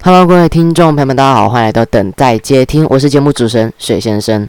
[0.00, 4.48] Hello，各位听众朋友们，大家好，欢迎来到等待接听，我是节目主持人水先生。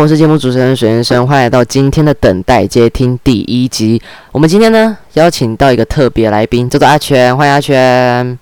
[0.00, 4.00] 我是节目主持人水先生，欢迎来到今天的等待接听第一集。
[4.30, 8.38] 我们今天呢邀请到一个特别来宾，叫做阿全，欢迎阿全。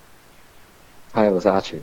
[1.14, 1.80] 嗨，我是阿全。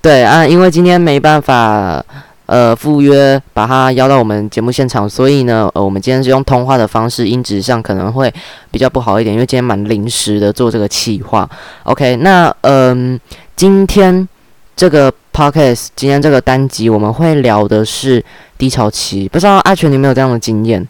[0.00, 2.04] 对啊，因为今天没办法
[2.46, 8.32] 呃赴约把他邀到我们节目现场，所以呢，呃，我们今天是用通话的方式，音质上可能会
[8.72, 11.48] 比较不好一点，因为今天蛮临时的做这个企划。
[11.84, 13.18] OK，那嗯，
[13.54, 14.28] 今天
[14.74, 18.24] 这个 podcast，今天这个单集我们会聊的是。
[18.58, 20.86] 低潮期，不知道阿全你有没有这样的经验？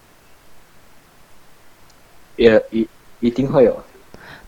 [2.37, 2.87] 也一
[3.21, 3.83] 一定会有。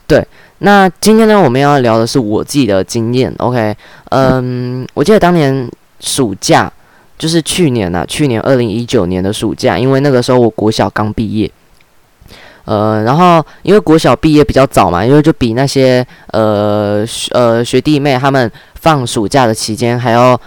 [0.06, 0.22] 对，
[0.58, 3.34] 那今天呢，我们要聊的是我自己的经验。
[3.38, 3.74] OK，
[4.10, 5.66] 嗯，我记得当年
[6.00, 6.70] 暑假，
[7.16, 11.50] 就是去年呐，去年二零一九年的暑假，因为那个时候我国小刚毕业，
[12.64, 20.40] 呃，然后因为国小毕业比较早嘛，因为就比那些呃呃学弟妹他们放暑假的期间还要。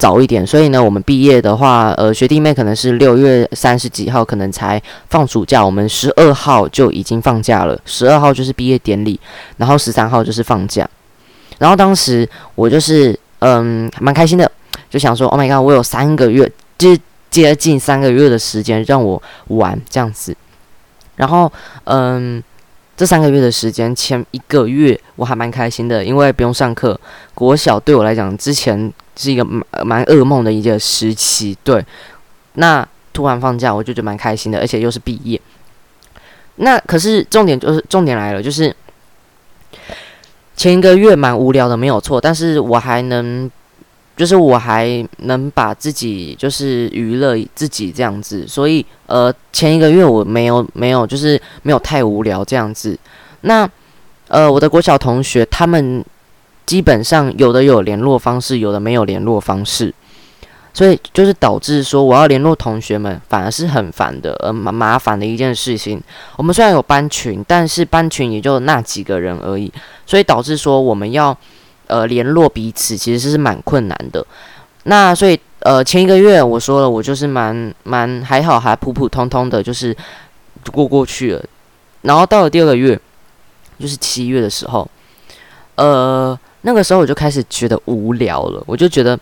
[0.00, 4.80] 早一点，所以呢，我们毕业的话，呃，学弟妹可能是六月三十几号可能才
[5.10, 9.18] 放暑假，我们十二号就已经放假了，十二号就是毕业典礼，
[9.56, 10.88] 然后十三号就是放假。
[11.58, 14.48] 然后当时我就是嗯蛮开心的，
[14.88, 20.32] 就想说，Oh my god，我有三个月，就是接近三个月的时间让我玩这样子。
[21.18, 21.52] 然后
[21.84, 22.42] 嗯，
[22.96, 26.98] 这三个月的时间，前一个月我还蛮开心的，因为不用上课。
[27.34, 28.90] 国小对我来讲，之前。
[29.20, 31.84] 是一个蛮蛮噩梦的一个时期，对。
[32.52, 35.40] 那突然放假，我就觉得蛮开心的，而且又是毕业。
[36.54, 38.72] 那可是重点就是重点来了，就是
[40.56, 42.20] 前一个月蛮无聊的，没有错。
[42.20, 43.50] 但是我还能，
[44.18, 48.46] 就是我还能把自己就是娱乐自己这样子。
[48.46, 52.98] 所以呃，前一个月我没有没有就是没有太无聊这样子。
[53.40, 53.66] 那
[54.26, 56.04] 呃，我的国小同学他们。
[56.68, 59.90] 基本上有的有联络方式，有的没有联络方式，
[60.74, 65.98] 所以就是导致说我要联络同学们，反而是很烦的，呃麻麻烦的一件事情。
[66.36, 69.72] 我们虽然有班群，但是班群也就那几个人而已，
[70.04, 71.34] 所以导致说我们要
[71.88, 74.24] 呃联络彼此，其实是蛮困难的。
[74.84, 79.94] 那所以呃前一个月我说了，我就是蛮蛮还好，还普普通通的，就是
[80.72, 81.44] 过过去了。
[82.02, 82.98] 然后到了第二个月，
[83.78, 84.88] 就是七月的时候，
[85.74, 86.38] 呃。
[86.62, 89.16] 那个时候我就开始觉得无聊了，我就觉得，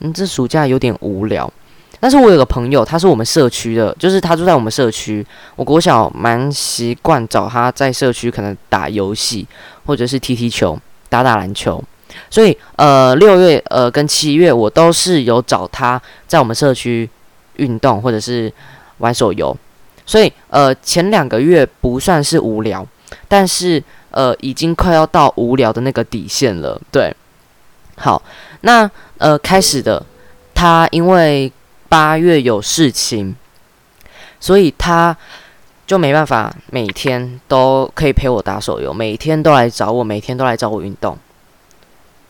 [0.00, 1.50] 嗯，这暑假有点无聊。
[1.98, 5.26] 但是我有个朋友，他是我们社区的，就是他住在我们社区。
[5.56, 9.48] 我国小蛮习惯找他在社区可能打游戏，
[9.86, 10.78] 或者是踢踢球、
[11.08, 11.82] 打打篮球。
[12.30, 17.08] 所以，呃，六月呃跟七月我都是有找他在我们社区
[17.56, 18.52] 运动，或者是
[18.98, 19.56] 玩手游。
[20.04, 22.86] 所以，呃，前两个月不算是无聊，
[23.28, 23.82] 但是。
[24.12, 26.80] 呃，已经快要到无聊的那个底线了。
[26.90, 27.14] 对，
[27.98, 28.22] 好，
[28.62, 30.02] 那呃，开始的
[30.54, 31.52] 他因为
[31.90, 33.36] 八月有事情，
[34.40, 35.14] 所以他
[35.86, 41.18] 就没办法每天都可以陪我打手游，每天都来找我，每天都来找我运动，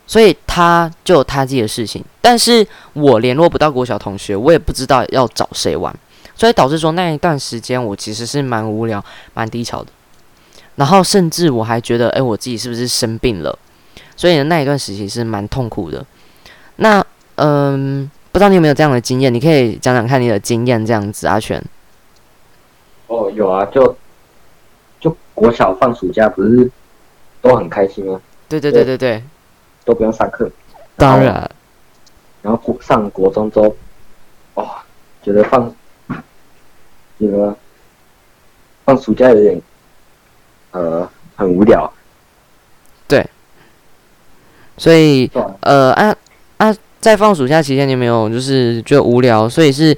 [0.06, 2.04] 所以他就有他自己的事情。
[2.20, 5.94] 但是我联络不到国小同学，我也不知道要找谁玩，
[6.34, 9.88] 所以导致说那一段时间我其实是蛮无聊、蛮低潮的。
[10.76, 13.58] 然后甚至我还觉得，哎，我自己是不是生病了？
[14.16, 16.04] 所以呢，那一段时期是蛮痛苦的。
[16.76, 17.04] 那
[17.36, 19.32] 嗯，不知道你有没有这样的经验？
[19.32, 21.62] 你可以讲讲看你的经验，这样子，阿全。
[23.06, 23.96] 哦，有啊，就
[25.00, 26.70] 就国小放暑假不是
[27.40, 28.20] 都很开心吗？
[28.48, 29.22] 对对对对对，
[29.86, 30.50] 都不用上课。
[30.96, 31.50] 当然。
[32.42, 33.74] 然后国上国中之后，
[34.54, 34.68] 哦，
[35.22, 35.74] 觉得放，
[37.18, 37.56] 觉得
[38.84, 39.58] 放暑假有点。
[40.72, 41.90] 呃，很无聊。
[43.08, 43.26] 对，
[44.76, 45.30] 所以
[45.60, 46.14] 呃，啊
[46.58, 49.96] 啊，在放暑假期间，你没有就是觉得无聊，所以是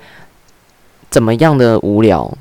[1.11, 2.33] 怎么样的无聊？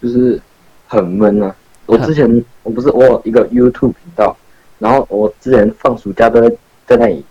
[0.00, 0.40] 就是
[0.86, 1.54] 很闷啊！
[1.84, 4.34] 我之前我不是我有一个 YouTube 频道，
[4.78, 7.24] 然后我之前放暑假都在在那里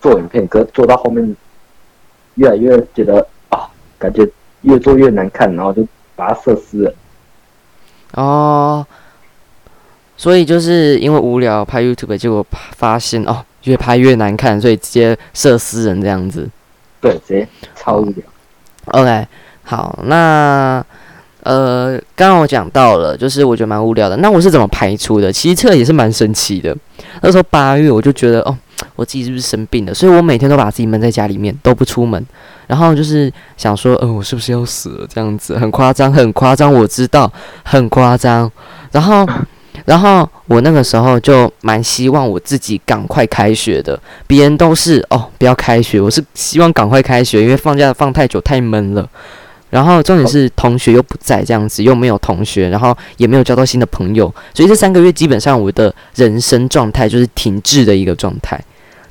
[0.00, 1.36] 做影片，可做到后面
[2.34, 3.68] 越来越觉得啊，
[3.98, 4.28] 感觉
[4.62, 5.86] 越做越难看，然后就
[6.16, 6.94] 把它设施了。
[8.14, 8.86] 哦。
[10.20, 16.48] 所以就是因为无聊拍 YouTube，结果发现哦，越拍越难看，所以直接设私人这样子。
[17.00, 18.24] 对，直接超无聊。
[18.86, 19.28] OK，
[19.62, 20.84] 好，那
[21.48, 24.14] 呃，刚刚我讲到了，就是我觉得蛮无聊的。
[24.18, 25.32] 那我是怎么排除的？
[25.32, 26.76] 其实这也是蛮神奇的。
[27.22, 28.54] 那时候八月，我就觉得哦，
[28.96, 29.94] 我自己是不是生病了？
[29.94, 32.22] 所以我每天都把自己闷在家里面，都不出门。
[32.66, 35.06] 然后就是想说，嗯，我是不是要死了？
[35.08, 38.52] 这样子很夸张，很夸张，我知道很夸张。
[38.92, 39.26] 然后，
[39.86, 43.98] 然后我那个时候就蛮希望我自己赶快开学的。
[44.26, 49.08] 别人都是哦，不要开学，我是希望赶快开学，因为放假放太久太闷了。
[49.70, 58.58] 然后重点是同学又不在，这样子又没有同学，然后也没有交到新的朋友，所以这三个月基本上我的人生状态就是停滞的一个状态，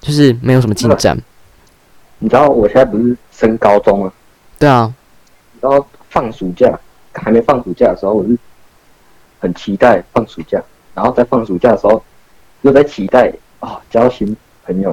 [0.02, 1.16] 就是没有什么进展。
[2.18, 4.12] 你知道我现在不是升高中吗？
[4.58, 4.92] 对啊。
[5.62, 6.76] 然后放暑假
[7.14, 8.36] 还没放暑假的时候，我是
[9.40, 10.60] 很期待放暑假，
[10.96, 12.04] 然后在放暑假的时候
[12.64, 14.90] 又在期待啊交新朋友，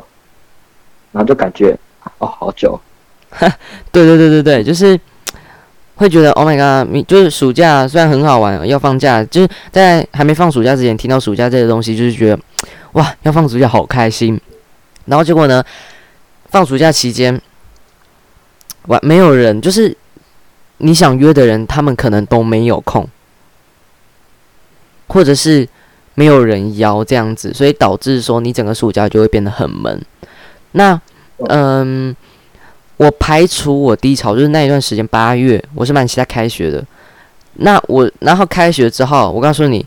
[1.13, 1.75] 然后就感觉
[2.19, 2.79] 哦好久。
[3.91, 5.01] 对对对对对，就是。
[5.97, 6.93] 会觉得 Oh my god！
[6.93, 12.39] 你就是暑假虽然很好玩，要放假，就是在还没放暑假之前听到暑假这些东西，就是觉得
[12.95, 14.41] 哇，要放暑假好开心。
[15.05, 15.65] 然后结果呢，
[16.51, 17.41] 放暑假期间，
[18.87, 19.97] 完没有人，就是
[20.79, 23.09] 你想约的人，他们可能都没有空，
[25.07, 25.69] 或者是
[26.15, 30.05] 没有人邀这样子，所以导致说你整个暑假就会变得很闷。
[30.73, 31.01] 那
[31.49, 32.17] 嗯。
[32.97, 36.85] 我排除我低潮，就是那一段时间八月，我是蛮期待开学的。
[37.55, 39.85] 那我然后开学之后，我告诉你，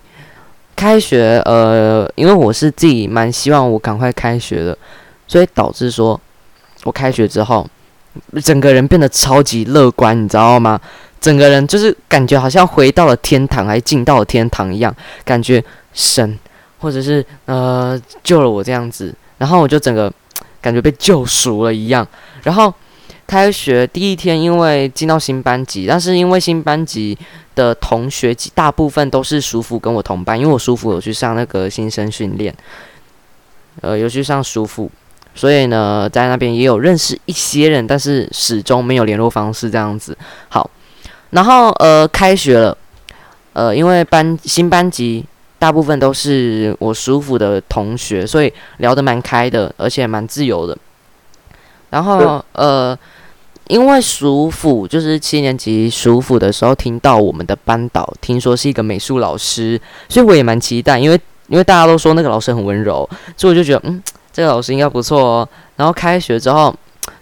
[0.76, 4.78] 开学呃，因为我是自己蛮希望我赶快开学的，
[5.26, 6.20] 所以导致说
[6.84, 7.66] 我开学之后，
[8.44, 10.80] 整个人变得超级乐观，你知道吗？
[11.22, 14.94] 整个人就是感觉好像回到了天堂，还进到了天堂一样，
[15.24, 15.64] 感觉
[15.94, 16.38] 神
[16.80, 20.12] 或者是呃救了我这样子，然后我就整个
[20.62, 22.06] 感觉被救赎了一样，
[22.44, 22.74] 然后。
[23.28, 27.16] 开学第一天，因为进到新班级，但是因为新班级
[27.56, 32.56] 的同学大部分都是叔父跟我同班，因为我叔父有去上那个新生训练，
[33.82, 34.90] 呃，有去上叔父，
[35.36, 40.18] 所以呢，在那边也有认识一些人，但是始终没有联络方式这样子。
[40.48, 40.70] 好，
[41.32, 42.78] 然后呃，开学了，
[43.52, 45.26] 呃，因为班新班级
[45.60, 50.78] 大部分都是我叔父的同学，所以聊得蛮开的，而且蛮自由的。
[51.90, 52.98] 然后呃。
[53.70, 60.98] 因为暑辅就是七年级暑辅的时候，听到我们的班导听说是一个美术老师，所以我也蛮期待。
[60.98, 65.50] 因为因为大家都说那个老师很温柔，所以我就觉得嗯，这个老师应该不错哦。
[65.76, 66.74] 然后开学之后，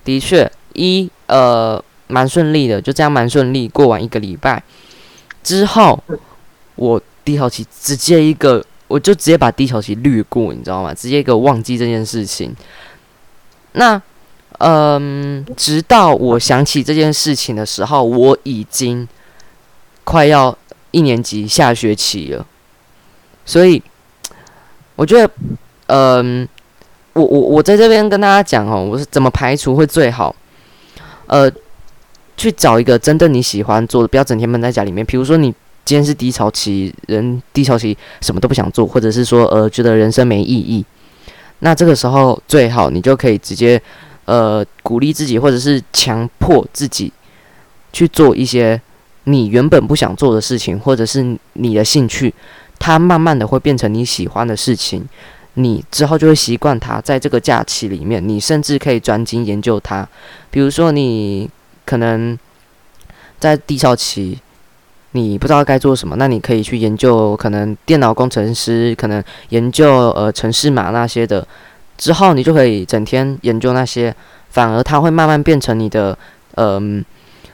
[0.04, 4.62] 的确一呃蛮顺利的，就这样蛮顺利过完一个礼拜
[5.44, 6.04] 之后，
[6.76, 10.94] 我低潮期直接一个，我就直接把低潮期略过，你知道吗？
[10.94, 12.56] 直接一个忘记这件事情。
[13.72, 14.00] 那。
[14.60, 19.06] 嗯，直到我想起这件事情的时候，我已经
[20.06, 20.58] 快要
[20.92, 22.46] 一年级下学期了。
[23.46, 23.84] 所以，
[24.96, 25.30] 我觉得，
[25.88, 26.48] 嗯，
[27.12, 30.34] 我我我在这边跟大家讲哦，我是怎么排除会最好。
[31.28, 31.52] 呃，
[32.38, 35.06] 去找一个真的你喜欢做的，不要整天闷在家里面。
[35.06, 35.54] 比如说，你
[35.84, 40.86] 今天是低潮期，人低潮期什么都不想做，或者是说，呃，觉得人生没意义，
[41.60, 43.82] 那这个时候最好你就可以直接。
[44.26, 47.14] 呃，鼓励自己，或者是强迫自己
[47.94, 48.82] 去做一些
[49.26, 52.34] 你原本不想做的事情，或者是你的兴趣，
[52.80, 55.08] 它慢慢的会变成你喜欢的事情，
[55.54, 57.00] 你之后就会习惯它。
[57.00, 60.08] 在这个假期里面，你甚至可以专精研究它。
[60.50, 61.48] 比如说，你
[61.86, 62.36] 可能
[63.40, 64.40] 在低潮期，
[65.12, 71.48] 你不知道该做什么，那你可以去研究，可能电脑工程师，可能研究呃城市码那些的。
[71.98, 74.14] 之后你就可以整天研究那些，
[74.50, 76.18] 反而它会慢慢变成你的
[76.56, 77.04] 嗯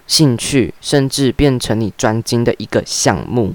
[0.07, 3.53] 兴趣，甚至变成你专精的一个项目。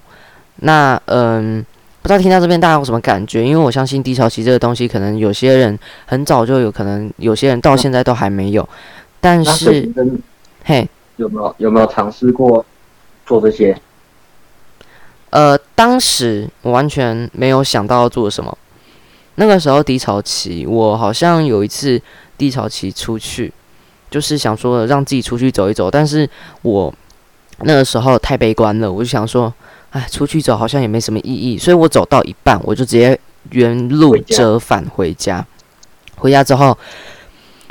[0.57, 1.65] 那嗯，
[2.03, 3.45] 不知道听到这边大家有什么感觉？
[3.45, 8.67] 因为我相信低潮期这个东西，可能有些人很早就有可能，有些人到现在都还没有。
[9.21, 9.93] 但是，
[10.65, 12.65] 嘿，有没有有没有尝试过
[13.27, 13.77] 做这些？
[15.31, 18.57] 呃，当时我完全没有想到要做什么。
[19.37, 22.01] 那个时候低潮期，我好像有一次
[22.37, 23.53] 低潮期出去，
[24.11, 26.29] 就是想说让自己出去走一走，但是
[26.63, 26.93] 我
[27.61, 29.53] 那个时候太悲观了，我就想说，
[29.91, 33.19] 哎，出去走好像也没什么意义，所以我走到一半，我就直接
[33.51, 35.47] 原路折返回家。
[36.17, 36.77] 回家之后，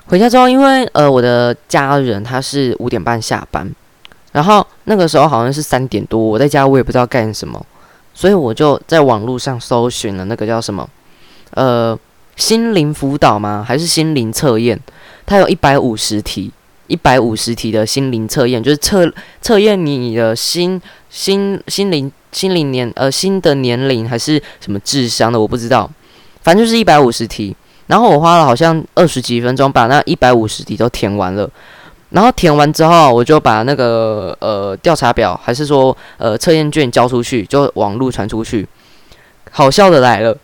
[0.06, 3.68] 回家之后，因为呃我的家人他是五点半下班，
[4.32, 7.66] 然后那个时候好像是三点多，我在家我也不知道干什么，
[8.14, 10.88] 所以我就在网络上搜寻了那个叫什么。
[11.56, 11.98] 呃，
[12.36, 13.66] 心灵辅导吗？
[13.68, 14.80] 还是心灵测验？
[15.26, 16.52] 它有一百五十题，
[16.88, 25.90] 一百五十题的心灵测验，就是测测验你的心心心灵心灵年呃新的年龄还是什么智商的，我不知道，
[26.44, 27.56] 反正就是一百五十题。
[27.88, 31.50] 然后我花了好像二十几分钟把那一百五十题都填完了。
[32.10, 38.68] 然后填完之后，我就把那个呃调查表还是说呃测验卷交出去，就网络传出去。
[39.52, 40.36] 好笑的来了，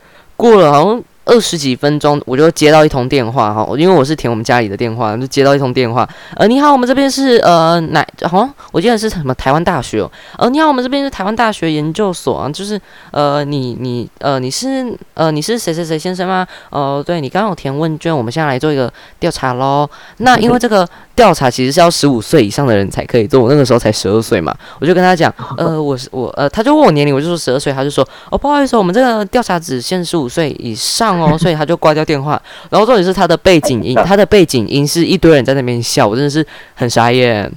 [0.42, 1.04] 过了好像。
[1.24, 6.08] 二十几分钟，我就接到一通电话哈，因为我是填我们家里的电话，就接到一通电话。
[6.36, 8.06] 呃，你好，我们这边是呃哪？
[8.24, 10.12] 好像我记得是什么台湾大学哦。
[10.40, 12.80] 呃，你好，我们这边是台湾大学研究所啊，就是
[13.12, 16.46] 呃你你呃你是呃你是谁谁谁先生吗？
[16.72, 19.88] 呃，对你刚刚有填问卷，我们现在来做一个调查喽。
[20.18, 31.11] 那因为这个调查其实是要十五岁以上的人才可以做，我那个时候才十二岁嘛，我就跟他讲， 呃，我是我呃，他就问我年龄，我就说十二岁，他就说哦不好意思，我们这个调查只限十五岁以上。
[31.20, 32.42] 哦，所以他就挂掉电话。
[32.70, 37.52] 然后重点是他的背景音，他的背景音是一堆人在那边笑，我真的是很傻眼，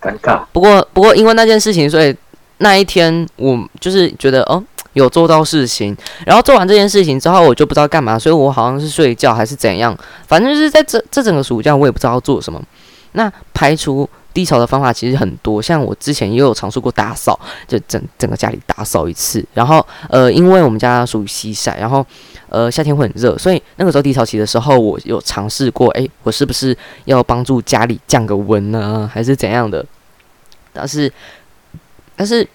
[0.00, 0.42] 尴尬。
[0.52, 2.14] 不过不过因为那件事情，所以
[2.58, 5.96] 那一天我就是觉得哦有做到事情。
[6.26, 9.96] 然后做完这件事情之后，我就不知道干嘛，所以我好像是睡觉还是怎样，
[10.26, 12.62] 反正就是在这这整个暑假我也不知道要做什么。
[13.12, 14.08] 那排除。
[14.38, 19.44] 低潮的方法其实很多，像我之前也有尝试过打扫，就整整个家里打扫一次。
[19.52, 22.06] 然后，呃，因为我们家属于西晒，然后，
[22.48, 26.76] 呃，夏天会很热，所以那个时候低潮期的时候，我有尝试过，诶，我是不是
[27.06, 29.84] 要帮助家里降个温呢，还是怎样的？
[30.72, 31.12] 但是，
[32.14, 32.48] 但是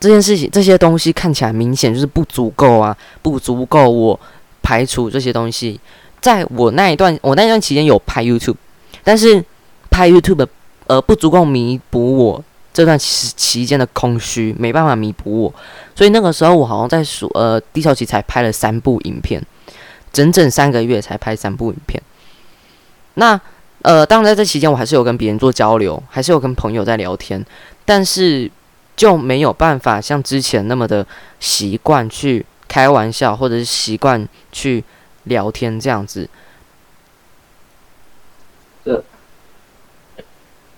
[0.00, 4.18] 这件事情这些东西看起来明显就是不足够啊，不足够我
[4.62, 5.78] 排除这些东西。
[6.22, 8.56] 在我那一段，我那一段期间有拍 YouTube，
[9.02, 9.44] 但是。
[9.90, 10.46] 拍 YouTube，
[10.86, 15.54] 呃，不足够弥补我这段期期间的空虚，没办法弥补我，
[15.94, 19.40] 所以那个时候我好像在数，呃，低潮期才拍了三部影片，
[20.12, 22.02] 整整三个月才拍三部影片。
[23.14, 23.40] 那，
[23.82, 27.44] 呃，当然在这期间我还是有跟别人做交流，还是有跟朋友在聊天，
[27.84, 28.50] 但是
[28.96, 31.06] 就没有办法像之前那么的
[31.38, 34.82] 习惯去开玩笑，或者是习惯去
[35.24, 36.28] 聊天这样子。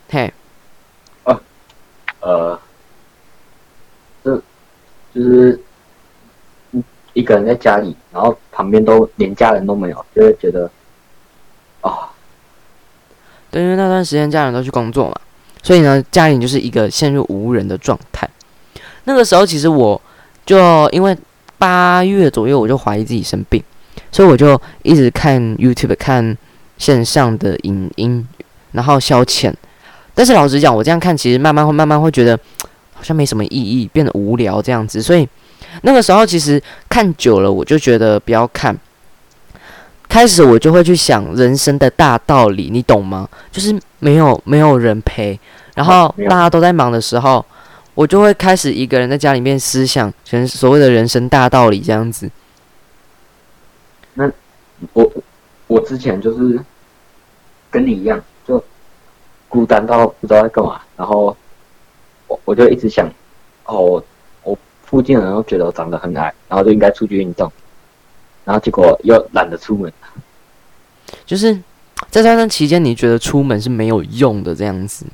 [0.08, 0.32] 嘿，
[1.24, 1.40] 哦，
[2.20, 2.60] 呃，
[4.22, 4.36] 这
[5.12, 5.60] 就是
[7.12, 10.70] 一个人在家里，然后旁边都连家人都没有，就会觉得
[11.80, 12.10] 啊，
[13.50, 15.20] 对，因为那段时间家人都去工作嘛，
[15.62, 18.28] 所以呢，家里就是一个陷入无人的状态。
[19.04, 20.00] 那个时候，其实我
[20.44, 21.16] 就因为
[21.58, 23.62] 八月左右我就怀疑自己生病，
[24.12, 26.36] 所以我就一直看 YouTube 看
[26.78, 28.28] 线上的影音，
[28.72, 29.52] 然后消遣。
[30.16, 32.36] 但是老实讲，我这样看，其实慢慢会慢慢会觉得
[32.94, 35.02] 好像没什么意义，变得无聊这样子。
[35.02, 35.28] 所以
[35.82, 38.74] 那个时候其实看久了，我就觉得不要看。
[40.08, 43.28] 开始我就会去想人生的大道理，你懂吗？
[43.52, 45.38] 就是没有没有人陪，
[45.74, 47.44] 然后大家都在忙的时候，
[47.94, 52.30] 我就会开始一个人在家里面思想全所谓的人生大道理这样子。
[54.14, 54.32] 那
[54.94, 55.12] 我
[55.66, 56.58] 我之前就是
[57.70, 58.18] 跟你一样。
[59.48, 61.36] 孤单到不知道在干嘛，然后
[62.26, 63.08] 我我就一直想，
[63.64, 64.02] 哦，
[64.42, 67.50] 我附近的人都觉得我长得很矮，然后就应该出去运动，
[68.44, 69.92] 然后结果又懒得出门。
[71.24, 71.54] 就是
[72.10, 75.06] 在这段期间，你觉得出门是没有用的这样子？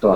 [0.00, 0.10] 对。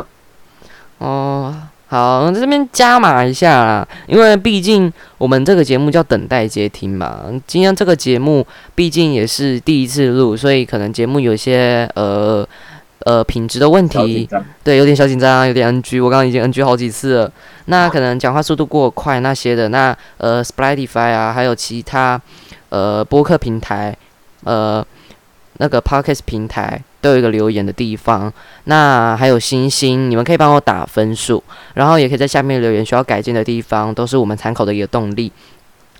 [0.99, 1.55] 哦，
[1.87, 12.47] 好，在这边加码一下啦，因为毕竟我们这个节目叫等待接听嘛，今天这个节目毕竟也是第一次录，所以可能节目有些呃。
[13.09, 14.29] 呃，品质的问题，
[14.63, 15.99] 对，有点小紧张，有点 NG。
[15.99, 17.33] 我刚刚已经 NG 好几次了。
[17.65, 22.21] 那可能讲话速度过快那些的，那呃，Spotify 啊，还有其他
[22.69, 23.97] 呃播客平台，
[24.45, 24.87] 呃，
[25.57, 28.31] 那个 Podcast 平台都有一个留言的地方。
[28.65, 35.33] 那还有星星，你们可以帮我打分数，然后也可以在下面留言需要改进的地方，都是我们参考的一个动力。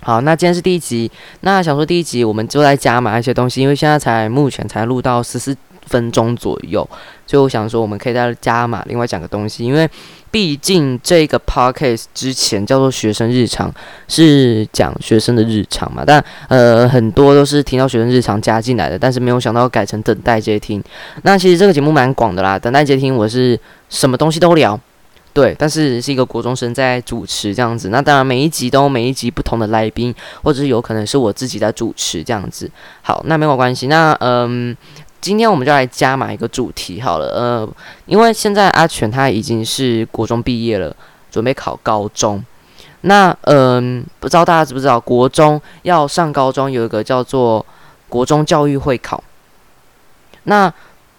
[0.01, 1.11] 好，那今天是第一集，
[1.41, 5.57] 那想说第一集我们就在加码一些东西，因为现在才目前才录到十四。
[5.89, 6.89] 分钟左右，
[7.27, 9.89] 所以我想说，我们可以再加码，另外讲个东西，因为
[10.31, 13.73] 毕竟这个 podcast 之前叫做学生日常，
[14.07, 20.85] 是讲学生的日常嘛，但呃很多都是听到学生日常加进来的，但是没有想到改成等待接听。
[21.23, 24.79] 那其实这个节目蛮广的啦，等待接听我是什么东西都聊，
[25.33, 27.89] 对，但是是一个国中生在主持这样子。
[27.89, 32.71] 那当然每一集都每一集不同的来宾，或者是有可能是我自己在主持这样子。
[33.01, 34.77] 好，那没有关系，那嗯。
[35.21, 37.69] 今天我们就来加码一个主题好了，呃，
[38.07, 40.95] 因为现在阿全他已经是国中毕业了，
[41.31, 42.43] 准备考高中。
[43.03, 47.65] 那嗯，不知道大家知不知道，国中要上高中有一个叫做
[48.09, 49.23] 国中教育会考。
[50.45, 50.73] 那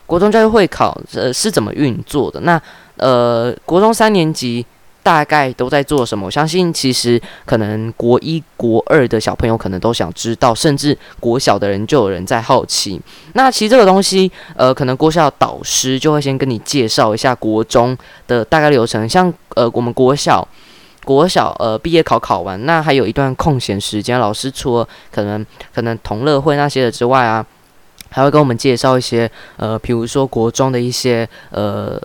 [0.05, 2.39] 国中教育会考呃是怎么运作的？
[2.41, 2.59] 那
[2.97, 4.65] 呃，国中三年级
[5.09, 6.27] 大概都在做什么？
[6.27, 13.01] 我相信其实可能国一、国二的小朋友可能都想知道，甚至国小的人就有人在好奇。
[13.33, 17.97] 那其实这个东西，呃，可能国小导师就会先跟你介绍一下国中
[18.27, 19.09] 的大概流程。
[19.09, 20.47] 像呃，我们国小
[21.03, 27.43] 国小呃毕业考考完，那还有一段空闲时间，老师除了可能可能同乐会那些的之外啊，
[28.11, 31.99] 还会跟我们介绍一些呃，比如说国中的一些呃。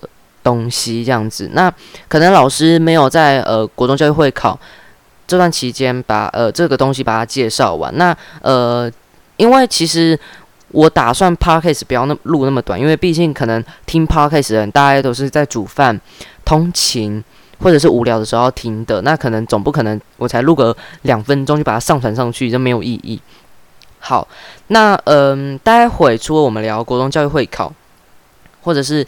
[0.45, 1.73] 东西这样子，那
[2.07, 4.57] 可能老师没有在呃国中教育会考
[5.27, 7.91] 这段期间把呃这个东西把它介绍完。
[7.97, 8.89] 那呃，
[9.39, 10.17] 因为其实
[10.69, 15.99] 我打算 podcast 不要那录那么短，因为毕竟可能听 podcast 的人大家都是在煮饭、
[16.45, 17.25] 通勤
[17.61, 23.19] 或者是无聊的时候听的，那可能总不可能我才录个两分钟就把它上传上去，就没有意义。
[23.99, 24.29] 好，
[24.67, 27.73] 那嗯，待会除了我们聊国中教育会考，
[28.61, 29.07] 或者是。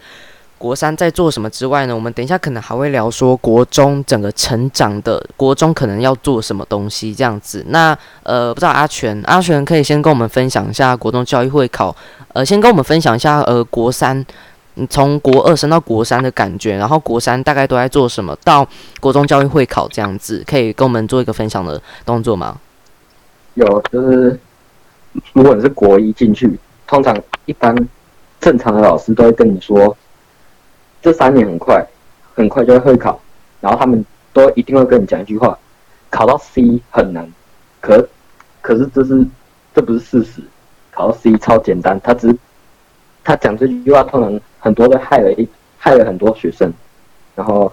[0.58, 1.94] 国三在做什么之外呢？
[1.94, 7.62] 我们等一下可能还会聊说国中整个成长的国中可能要做什么东西这样子。
[7.68, 11.94] 那呃，不知道阿全，阿全可以先跟我们分享一下国中教育会考，
[12.32, 14.24] 呃，先跟我们分享一下呃国三，
[14.88, 18.66] 从国二升到国三的感觉，然后国三大概都在做什么，到
[18.98, 22.58] 国中教育会考这样子，可以跟我们做一个分享的动作吗？
[23.54, 24.40] 有，就是
[25.34, 27.76] 如果你是国一进去，通常一般
[28.40, 29.94] 正常的老师都会跟你说。
[31.06, 31.86] 这三年很快，
[32.34, 33.20] 很快就会会考，
[33.60, 35.56] 然后他们都一定会跟你讲一句话：
[36.10, 37.32] 考到 C 很难。
[37.80, 38.08] 可
[38.60, 39.24] 可是这是
[39.72, 40.42] 这不是事实，
[40.90, 42.00] 考到 C 超简单。
[42.00, 42.36] 他只
[43.22, 45.48] 他讲这句话，通常很多都害了一
[45.78, 46.74] 害了很多学生。
[47.36, 47.72] 然后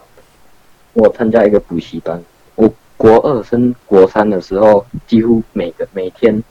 [0.93, 2.23] 我参加一个补习班，
[2.53, 6.43] 我国二升国三的时候，几乎每个每天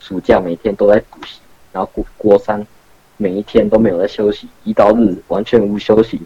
[0.00, 1.40] 暑假每天都在补习，
[1.72, 2.66] 然后国国三。
[3.16, 6.20] 每一天都没有在休息，一到日完全无休息，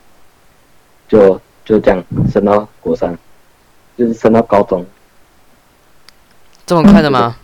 [1.08, 3.16] 就就这样升到国三，
[3.96, 4.84] 就是升到高中，
[6.66, 7.36] 这么快的吗？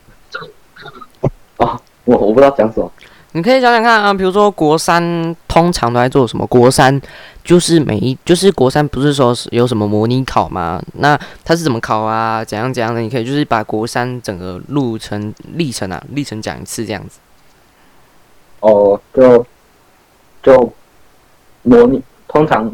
[1.59, 2.90] 啊，我我不知道讲什么。
[3.32, 6.46] 你可以想想看啊，比如说国三通常都在做什么？
[6.46, 6.98] 国三
[7.44, 10.82] 就是每一就是国三不是说是有什么模拟考吗？
[10.94, 12.42] 那它是怎么考啊？
[12.42, 13.00] 怎样怎样的？
[13.02, 17.18] 你可以就是把国三整个路程历程啊历程讲一次这样子。
[18.66, 19.46] 哦，就
[20.42, 20.72] 就
[21.62, 22.68] 模拟，通常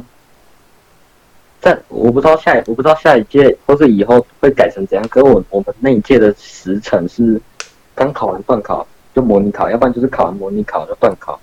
[1.61, 5.07] 在我不知道下一我不知道下一届或是以后会改成怎样。
[5.09, 7.39] 可是我我们那一届的时程是
[7.95, 11.39] 刚考完段考就模拟考，要不然就是考完模拟考就段考，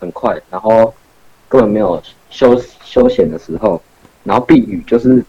[0.00, 0.92] 很快，然后
[1.48, 3.80] 根本没有休休闲的时候，
[4.24, 5.24] 然后避雨就是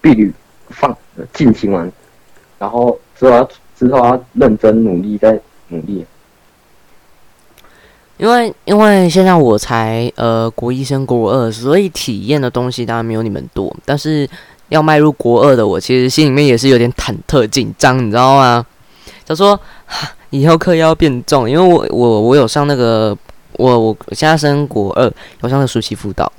[0.00, 0.32] 避雨
[0.70, 0.96] 放
[1.34, 1.92] 进行完，
[2.58, 6.06] 然后之后要之后要认真努力再努力。
[8.18, 13.74] 因为因为现在我才呃国一升国二，所以体验的东西当然没有你们多。
[13.84, 14.28] 但是
[14.68, 18.66] 要迈入国二的我，其实心里面也是有点忐忑紧张，你知道吗？
[19.26, 19.58] 他说
[20.30, 23.16] 以后课要变重，因为我我我有上那个
[23.52, 25.10] 我我现在升国二，
[25.42, 26.30] 有上的暑期辅导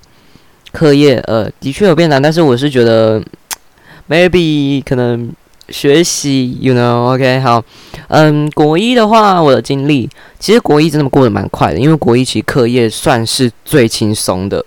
[0.71, 3.23] 课业，呃，的确有变难，但是我是觉得
[4.09, 5.31] maybe 可能。
[5.71, 7.63] 学习，you know，OK，好，
[8.07, 14.65] 嗯，国一的话，我的经历其实国一真的过得蛮快的，因为国一其实课业算是最轻松的。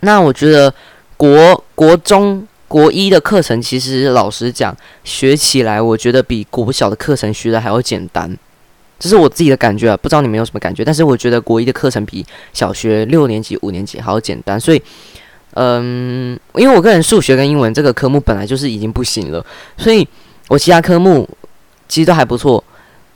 [0.00, 0.72] 那我觉得
[1.16, 8.36] 国国中国一的课程，其实老实讲，学起来我觉得比国小的课程学的还要简单，
[8.98, 10.84] 这是我自己的感觉啊，不知道你们有什么感觉？
[10.84, 14.82] 但是我觉得国一的课程比小学六年级、五年级还要简单，所以。
[15.54, 19.44] 嗯，因为我个人数学跟英文这个科目本来就是已经不行了，
[19.76, 20.06] 所以
[20.46, 21.28] 我其他科目
[21.88, 22.62] 其实都还不错。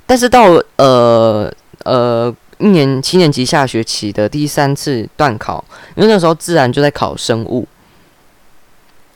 [0.06, 1.52] 但是到呃
[1.84, 5.64] 呃一年七年级下学期的第三次段考，
[5.94, 7.68] 因为那时候自然就在考生物，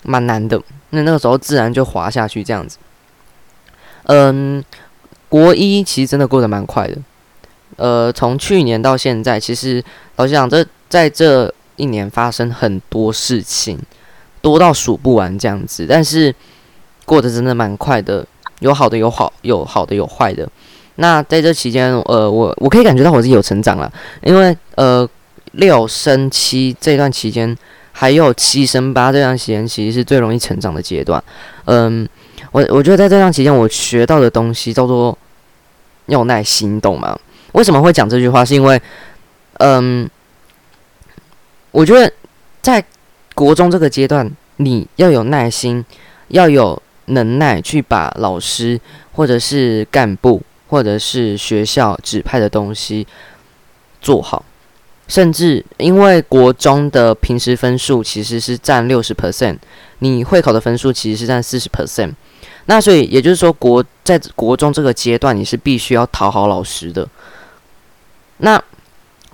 [0.05, 0.63] 蛮难的。
[0.91, 2.79] 那那个时候自然就滑下去这样子。
[4.05, 4.63] 嗯，
[5.29, 6.97] 国一其实真的过得蛮快的。
[7.77, 9.83] 呃，从去年到现在，其实
[10.17, 11.53] 老实讲，这在这。
[11.77, 13.79] 一年发生很多事情，
[14.41, 16.35] 多到数不完这样子，但是
[17.05, 18.27] 过得真的蛮快的，
[18.61, 20.49] 有好的有好有好的有坏的。
[20.97, 25.09] 那在这期间，呃，我我可以感觉到我自己有成长了，因为呃
[25.53, 27.57] 六升七这段期间，
[27.93, 31.23] 还有七升八这段时间，其实是最容易成长的阶段。
[31.67, 32.09] 嗯，
[32.53, 35.17] 我我觉得在这段期间，我学到的东西叫做
[36.07, 37.19] 要耐心，懂吗？
[37.53, 38.45] 为什么会讲这句话？
[38.45, 38.81] 是因为
[39.59, 40.09] 嗯。
[41.77, 42.11] 我觉得
[42.63, 42.83] 在
[43.35, 45.85] 国中这个阶段，你要有耐心，
[46.29, 48.81] 要有能耐去把老师
[49.13, 53.07] 或者是干部或者是学校指派的东西
[54.01, 54.43] 做好。
[55.07, 59.59] 甚至因为国中的平时分数其实是占六十 percent，
[59.99, 62.15] 你会考的分数其实是占四十 percent。
[62.65, 67.07] 那所以也就是说，国在国中这个阶段，你是必须要讨好老师的。
[68.39, 68.61] 那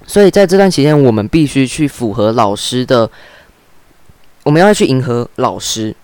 [0.06, 3.10] 所以在这段期间，我们必须去符合老师的，
[4.42, 5.94] 我们要去迎合老师。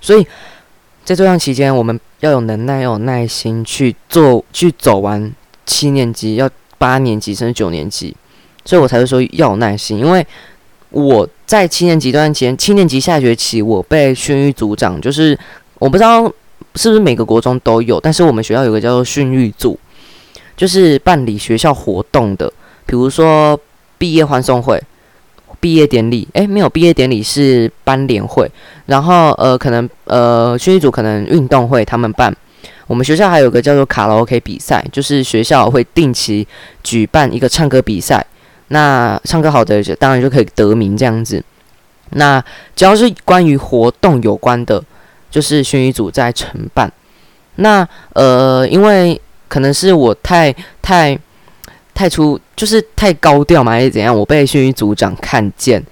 [0.00, 0.26] 所以
[1.04, 5.32] 在这段期间，我们要有能耐，要有耐心去做，去走完
[5.64, 8.16] 七年级，要八年级甚至九年级。
[8.64, 10.24] 所以我才会说要有耐心，因为
[10.90, 15.38] 我在七年级段期间，七年级下学期我被训育组长，就是
[15.78, 16.24] 我不知道
[16.76, 19.78] 是不是每个国中都有，但是我们学校有个叫做训育组，
[20.56, 22.52] 就是办理学校活动的，
[22.92, 23.58] 比如说
[23.96, 24.78] 毕业欢送会、
[25.58, 28.46] 毕业典礼，诶，没有毕业典礼是班联会，
[28.84, 32.36] 然后呃可能呃训育组可能运动会他们办，
[32.86, 36.46] 我们学校还有个叫做卡拉 OK 比赛，就是学校会定期
[36.82, 38.22] 举办一个唱歌比赛。
[38.68, 41.42] 那唱歌好的，当然就可以得名这样子。
[42.10, 42.44] 那
[42.76, 44.84] 只要是关于活动有关的，
[45.30, 46.92] 就是薰衣组在承办。
[47.56, 51.18] 那呃，因为可能是我太太
[51.94, 55.82] 太出，就是太高调嘛，还是怎样，我被训育组长看见，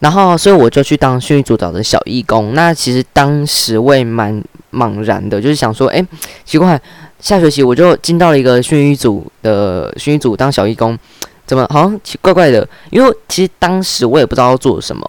[0.00, 2.54] 然后所以我就去当训育组长的小义工。
[2.54, 6.04] 那其实当时我也蛮茫然的，就是想说，哎，
[6.44, 6.80] 奇怪，
[7.20, 10.98] 下学期我就进到了一个训育组的训育组当小义工。
[11.46, 12.68] 怎么好像奇怪怪的？
[12.90, 15.08] 因为其实当时我也不知道要做什么，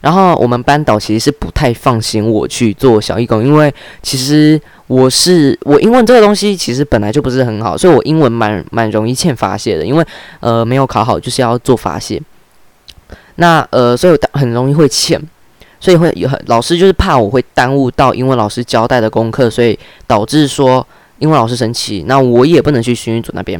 [0.00, 4.60] 然后我们班导其实是不太放心我去做小义工，因为其实
[4.92, 10.04] 我是我英文这个东西其实本来就不是很好，所以我英文蛮蛮容易欠发泄的，因为
[10.40, 12.20] 呃没有考好就是要做发泄，
[13.36, 15.18] 那呃所以很容易会欠，
[15.80, 20.86] 所以会有很老师就是怕我会耽误到英文老师交代的功课，所以导致说
[21.20, 23.58] 英文老师生气，那我也不能去训育组那边。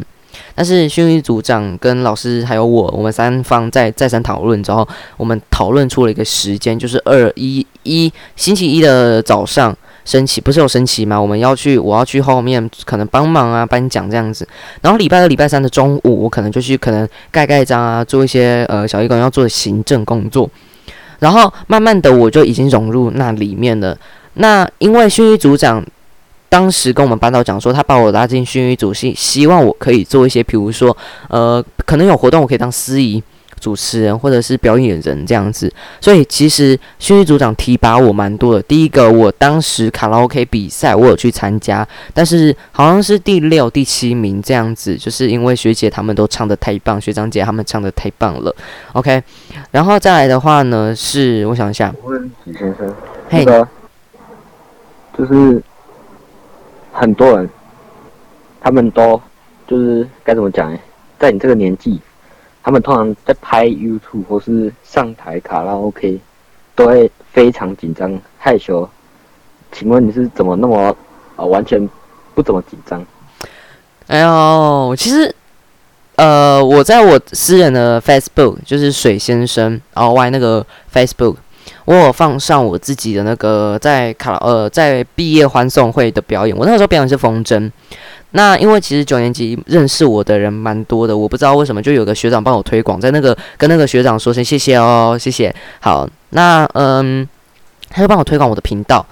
[0.55, 11.21] 但是训育组长跟老师还有我，我们三方在再三讨论之后，我们讨论出了一个时间，就是二一一星期一的早上升旗，不是有升旗吗？
[11.21, 14.47] 我们要去，我要去后面可能帮忙啊，颁奖这样子。
[14.81, 20.49] 然后礼拜二、礼拜三的中午，我可能就去可能盖盖章啊，做一些呃小义工要做的行政工作。
[21.19, 23.97] 然后慢慢的，我就已经融入那里面了。
[24.35, 25.85] 那因为训育组长。
[26.49, 30.95] 当时跟我们班导讲说，他把我拉进训育组，希希望我可以做一些，比如说，
[31.31, 33.23] 呃，可能有活动我可以当司仪、
[33.63, 35.73] 主持人或者是表演人这样子。
[36.01, 38.63] 所以其实训育组长提拔我蛮多的。
[38.65, 48.55] 第一个，我当时卡拉 OK 比赛我有去参加，但是好像是第六、第七名这样子，就是因为学姐他们都唱的太棒，学长姐他们唱的太棒了。
[48.95, 49.23] OK，
[49.71, 52.93] 然后再来的话呢，是我想一下，问许先生，
[53.31, 53.45] 嘿，
[55.17, 55.63] 就是。
[56.95, 57.49] 很多人，
[58.61, 59.19] 他们都
[59.67, 60.71] 就是该怎么讲？
[61.19, 61.99] 在你这个年纪，
[62.63, 66.21] 他们通常在拍 YouTube 或是上台卡拉 OK，
[66.75, 68.89] 都会非常紧张、害羞。
[69.73, 70.97] 请问你是怎么那么
[71.37, 71.89] 啊完全
[72.35, 73.05] 不怎么紧张？
[74.07, 75.35] 哎呦，其实，
[76.17, 81.37] 呃，我在我私人的 Facebook，就是水先生 R Y 那个 Facebook。
[81.85, 87.71] 我有放上我自己的那个在卡拉呃在毕业欢送会的表演，我那个时候表演是风筝。
[88.33, 95.55] 那因为其实九年级认识我的人蛮多的，我不知道为什么就有个学长帮我推广，在那个跟那个学长说声谢谢哦，谢谢。
[95.81, 97.29] 好，那嗯，
[97.91, 99.05] 他就帮我推广我的频道。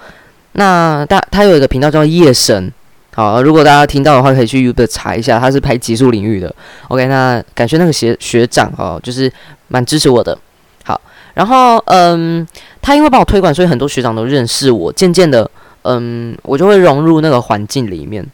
[0.53, 2.71] 那大他有一个频道叫夜神，
[3.13, 6.53] 好，如果大家听到的话，可以去 YouTube 查一下，他是拍极速领域的。
[6.87, 9.31] OK，那感谢那个学学长哦，就是
[9.67, 10.37] 蛮支持我的。
[10.83, 10.99] 好
[11.35, 12.45] 然后，嗯，
[12.81, 14.91] 他因为帮我推广，所以很多学长都认识我。
[14.91, 15.49] 渐渐的，
[15.83, 18.25] 嗯，我就会融入那个环境里面。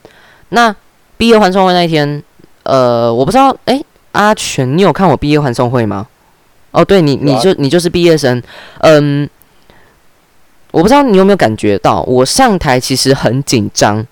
[0.50, 0.76] 那
[1.18, 2.24] 毕业欢送会那一天，
[2.64, 6.08] 呃，我不知道，诶，阿全，你有看我毕业欢送会吗？
[6.72, 8.42] 哦，对你，你就你就是毕业生，
[8.80, 9.28] 嗯，
[10.72, 14.06] 我不知道你有没有感觉到，我上台其实很紧张，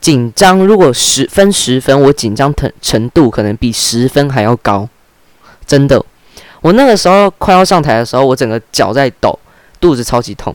[0.00, 0.58] 紧张。
[0.58, 4.88] 如果十分十分，我紧张程程度可能比十分还要高，
[5.66, 6.04] 真的。
[6.60, 9.38] 我那个时候快要上台的时候，我整个脚在抖，
[9.80, 10.54] 肚子超级痛。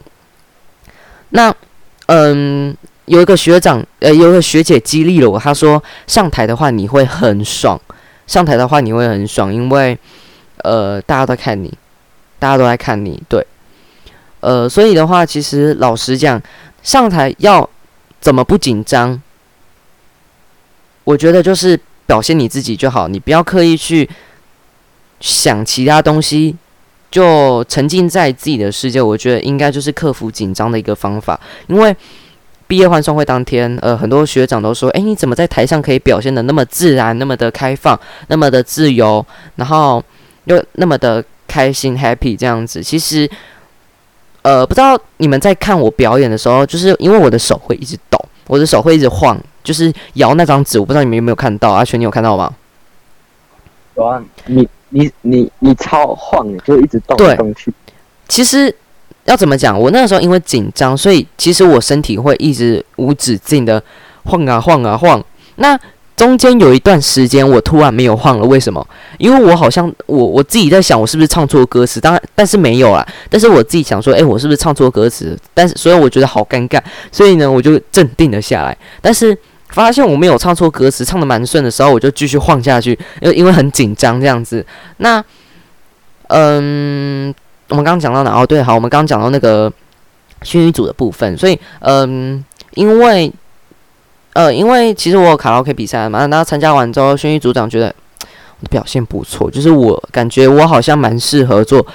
[1.30, 1.54] 那，
[2.08, 2.76] 嗯，
[3.08, 7.78] 有一个学长，呃，有一个学姐激励了我，她说上台的话你会很爽，
[8.26, 9.98] 上台的话你会很爽，因为，
[10.64, 11.74] 呃，大家都看你，
[12.40, 13.46] 大家都在看你，对，
[14.40, 16.42] 呃，所以的话，其实老实讲，
[16.84, 17.70] 上台要
[18.22, 19.22] 怎么不紧张？
[21.04, 24.10] 我觉得就是表现你自己就好，你不要刻意去。
[25.20, 26.56] 想其他东西，
[27.10, 29.02] 就沉浸在自己的世界。
[29.02, 31.40] 我觉得应该就是克服紧张的一个方法。
[31.66, 31.96] 因为
[32.68, 39.26] 毕业欢送会当天，呃，很多学长都说，哎，你怎么在台上可以表现的那么自然，那么的开放，那么的自由，
[39.56, 40.04] 然后
[40.44, 42.84] 又那么的开心 happy 这样子？
[42.84, 43.30] 其实，
[44.42, 51.72] 呃，不知道你们在看我表演的时候，就是因为我的手会一直抖，我的手会一直晃，就是摇那张纸，我不知道你们有没有看到？
[51.72, 52.54] 阿全，你有看到吗？
[53.96, 57.74] 有啊，你你你你超晃，就一直动来动去。
[58.28, 58.76] 其实。
[59.28, 59.80] 要怎么讲？
[59.80, 63.82] 我那个时候因为紧张，所以其实我身体会一直无止境的
[64.24, 65.24] 晃啊晃啊晃。
[65.58, 65.78] 那
[66.16, 68.86] 中间有一段时间，我突然没有晃了，为什么？
[69.18, 72.00] 因为我好像我我自己在想，我是不是唱错歌词？
[72.00, 73.06] 当然，但是没有啦。
[73.30, 75.38] 但是我自己想说，诶，我是不是唱错歌词？
[75.54, 78.76] 但是所以我觉得好尴尬，所以呢，我就镇定了下来。
[79.02, 79.38] 但是
[79.70, 84.66] 发现我没有唱错歌词，唱的蛮顺的时候，我就继续晃下去，因为因为很紧张这样子。
[84.98, 85.22] 那，
[86.30, 87.36] 嗯。
[87.70, 88.32] 我们刚刚讲到哪？
[88.32, 89.72] 哦，对，好，我们刚刚讲到那个
[90.44, 92.44] 训育组的部分，所以，嗯，
[92.76, 93.32] 因为，
[94.34, 97.94] 呃，因为其实我有卡拉 OK 比赛嘛，那参加完之后，训育组长觉得
[98.60, 101.86] 我的表现不错，就是我感觉我好像蛮适合做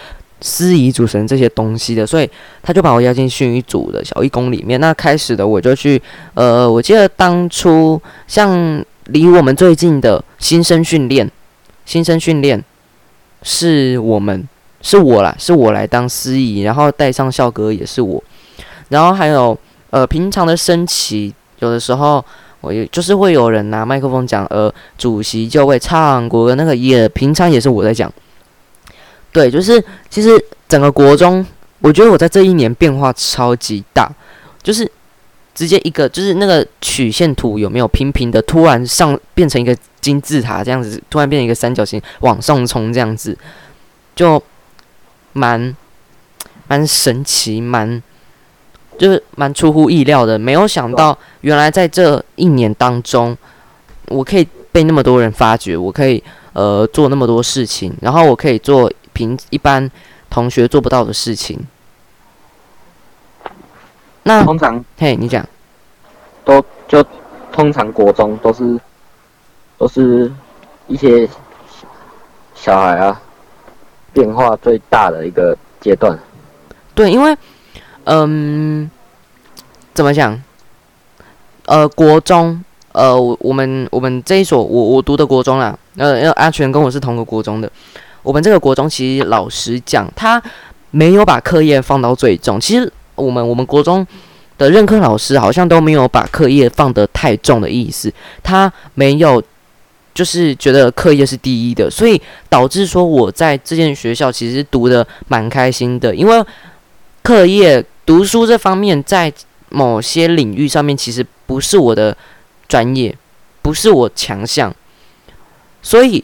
[0.42, 2.28] 司仪、主持人这些东西的，所以
[2.62, 4.78] 他就把我邀进训育组的小义工里面。
[4.78, 6.00] 那开始的我就去，
[6.34, 11.30] 呃，我记得当初像离我们最近的新生训练，
[11.86, 12.62] 新生训练
[13.42, 14.46] 是我们。
[14.82, 18.22] 是我啦，是我来当司仪，然后带上校歌也是我，
[18.88, 19.56] 然后还有
[19.90, 22.22] 呃平常的升旗，有的时候
[22.60, 28.12] 我也就是会有人拿麦克风讲，呃主席就会唱国歌，那个也平常也是我在讲。
[29.30, 30.30] 对，就是其实
[30.68, 31.46] 整个国中，
[31.78, 34.10] 我觉得我在这一年变化超级大，
[34.64, 34.90] 就是
[35.54, 43.38] 直接一个就是那个曲线图有没有平平的，突然上变成一个金字塔这样子，突然变成一个三角形往上冲这样子，
[44.16, 44.42] 就。
[45.32, 45.76] 蛮
[46.68, 48.02] 蛮神奇，蛮
[48.98, 50.38] 就是蛮出乎意料的。
[50.38, 53.36] 没有想到，原来在这一年当中，
[54.08, 59.90] 我可以被那么多人发掘，我可以呃做那么多事情，然后我可以做平一般
[60.30, 61.58] 同学做不到的事情。
[64.24, 65.44] 那通常，嘿，你讲，
[66.44, 67.04] 都就
[67.50, 68.78] 通常国中都是
[69.76, 70.32] 都是
[70.86, 71.28] 一些
[72.54, 73.20] 小孩啊。
[74.12, 76.18] 变化最大的一个阶段，
[76.94, 77.36] 对，因为，
[78.04, 78.90] 嗯，
[79.94, 80.38] 怎么讲？
[81.64, 87.70] 呃，国中，呃，我我们我们这一所我我读的国中啦，呃，阿全跟我是同个国中的，
[88.22, 90.42] 我们这个国中其实老实讲，他
[90.90, 92.60] 没有把课业放到最重。
[92.60, 94.06] 其实我们我们国中
[94.58, 99.42] 的任课老师好像都没有把课业放得太重的意思，他没有。
[100.14, 106.44] 就是觉得课业是第一的，所以导致说我在这间学校其实读的蛮开心的，因为
[107.22, 109.32] 课业读书这方面在
[109.70, 112.16] 某些领域上面其实不是我的
[112.68, 113.16] 专业，
[113.62, 114.74] 不是我强项，
[115.80, 116.22] 所以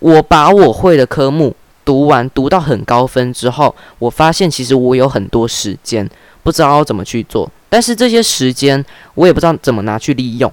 [0.00, 6.06] 我把我会的科目读完，读到很高分之后，我发现其实我有很多时间
[6.42, 8.84] 不知道怎么去做，但是这些时间
[9.14, 10.52] 我也不知道怎么拿去利用。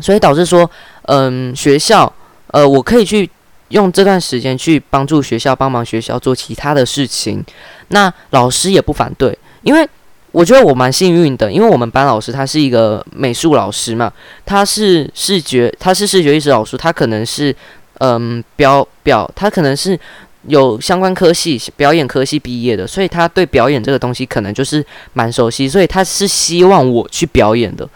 [0.00, 0.68] 所以导致说，
[1.02, 2.12] 嗯，学校，
[2.48, 3.28] 呃，我可以去
[3.68, 7.44] 用这段时间去帮助学校，帮忙学校做其他的事情。
[7.88, 9.86] 那老师也不反对，因为
[10.30, 14.10] 我觉得我蛮幸运的，因为我们班老师他是一个美术老师嘛，
[14.46, 17.54] 他是视觉，他是视觉艺术老师，他可能是，
[17.98, 19.98] 嗯，表表，他可能是
[20.46, 27.86] 有相关科系表演科系毕业的，所以他对表演这个东西可能就是蛮熟悉，所以他是希望我去表演的。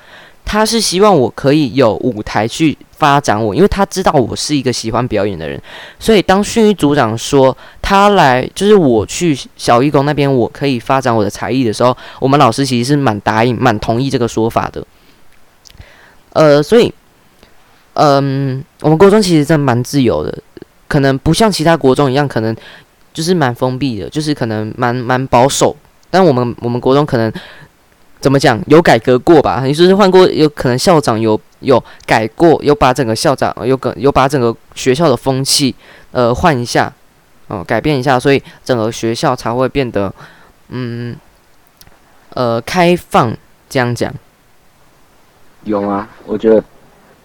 [0.49, 5.61] 他是希望我可以有舞台去发展我，因为他知道我是一个喜欢表演的人，
[5.99, 14.87] 所以当训育组长说他来就是我去小义工那边，我可以发展我的才艺的时候，我们老师其实是蛮答应、蛮同意这个说法的。
[16.33, 16.95] 呃，所以，
[17.95, 20.39] 嗯，我们国中其实真蛮自由的，
[20.87, 22.57] 可能不像其他国中一样，可能
[23.13, 25.77] 就是蛮封闭的，就是可能蛮蛮保守，
[26.09, 27.33] 但我们我们国中可能。
[28.27, 28.61] 怎么讲？
[28.67, 29.63] 有改革过吧？
[29.65, 35.73] 你说是换过，有可能校长有有改过，有把整个校长有个有把整个学校的风气
[36.11, 36.93] 呃换一下，
[37.47, 40.13] 哦改变一下，所以整个学校才会变得
[40.71, 41.15] 嗯
[42.31, 43.33] 呃开放。
[43.69, 44.13] 这样讲
[45.63, 46.09] 有吗？
[46.25, 46.61] 我觉得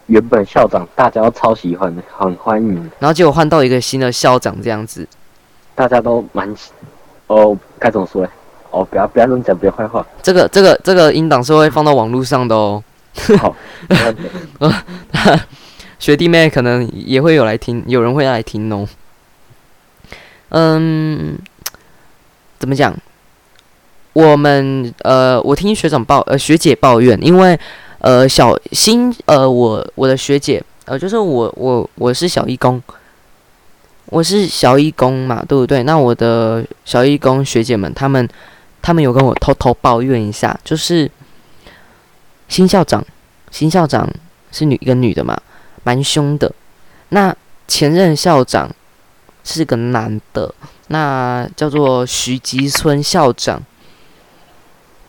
[0.06, 2.76] 原本校长大家都超喜欢的，很欢迎。
[3.00, 5.08] 然后结果换到一个新的校长这样子，
[5.74, 6.56] 大家都蛮
[7.26, 8.30] 哦该怎么说呢？
[8.72, 10.06] 哦，不要不要乱讲别人坏话。
[10.24, 12.84] 这个这个这个音档是会放到网络上的哦。
[13.38, 13.56] 好，
[16.00, 18.88] 学弟妹可能也会有来听，有人会来听哦。
[20.50, 21.38] 嗯，
[22.58, 22.96] 怎么讲？
[24.14, 27.58] 我们呃，我听学长抱呃学姐抱怨，因为
[28.00, 32.84] 呃小新呃我我的学姐呃就是我我我是小义工，
[34.08, 35.84] 我是小义工嘛，对不对？
[35.84, 38.28] 那我的小义工学姐们，他们
[38.82, 41.10] 他们有跟我偷偷抱怨一下，就是
[42.48, 43.06] 新校长
[43.52, 44.10] 新校长
[44.52, 45.40] 是女一个女的嘛，
[45.84, 46.52] 蛮凶的。
[47.10, 47.36] 那
[47.68, 48.70] 前任校长
[49.44, 50.54] 是个男的，
[50.88, 53.62] 那叫做徐吉村校长。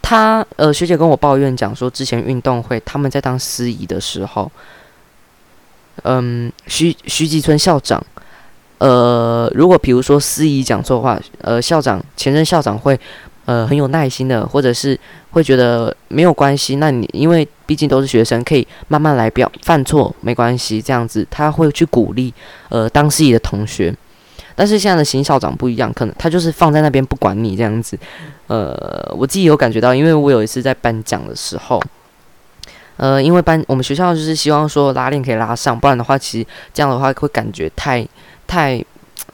[0.05, 4.51] 他呃，学姐跟我抱怨讲说，之前运动会他们在当司仪的时候，
[6.03, 8.05] 嗯，徐徐吉村校长，
[8.79, 12.99] 呃，如果比如说司仪讲错话，呃，校长前任校长会
[13.45, 14.99] 呃很有耐心的，或者是
[15.31, 22.33] 会觉得没有关系，那你因为毕竟都是学生，可以慢慢来，表犯错没关系，这样子他会去鼓励
[22.69, 23.95] 呃当司仪的同学。
[24.55, 27.99] 但是现在的新校长不一样，可能他就是放在那边不管你这样子。
[28.49, 31.83] 呃，我自己有感觉到，因为我有一次在颁奖的时候，
[32.99, 38.07] 呃，因为颁我们学校就是希望说拉链可以拉上，不然的话，其实这样的话会感觉太
[38.47, 38.85] 太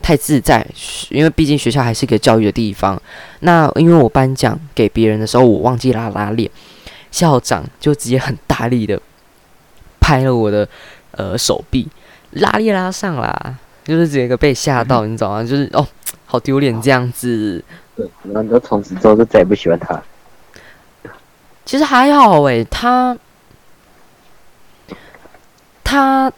[0.09, 0.67] 太自在。
[1.11, 2.99] 因为毕竟学校还是一个教育的地方。
[3.41, 6.51] 那因为我颁奖给别人的时候，我忘记拉拉链，
[7.11, 8.99] 校长就直接很大力的
[10.01, 10.67] 拍了我的
[11.11, 11.87] 呃手臂，
[12.31, 13.57] 拉链拉上啦。
[13.85, 15.43] 就是直接个被吓到，你知道吗？
[15.43, 15.87] 就是哦，
[16.25, 17.63] 好丢脸这样子。
[17.95, 20.03] 对，然后你就从此之后就再也不喜欢他。
[21.67, 23.15] 其实还好诶，他
[25.85, 26.33] 他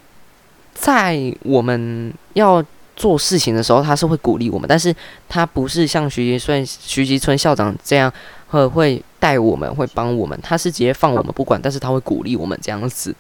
[0.75, 2.65] 在我们要
[3.01, 4.95] 做事情的时候，他是会鼓励我们，但是
[5.27, 8.13] 他不是像徐吉村徐吉村校长这样
[8.49, 10.39] 会会带我们，会帮我们。
[10.43, 13.15] 他是直接放我们不管，但是他会鼓励我们这样子。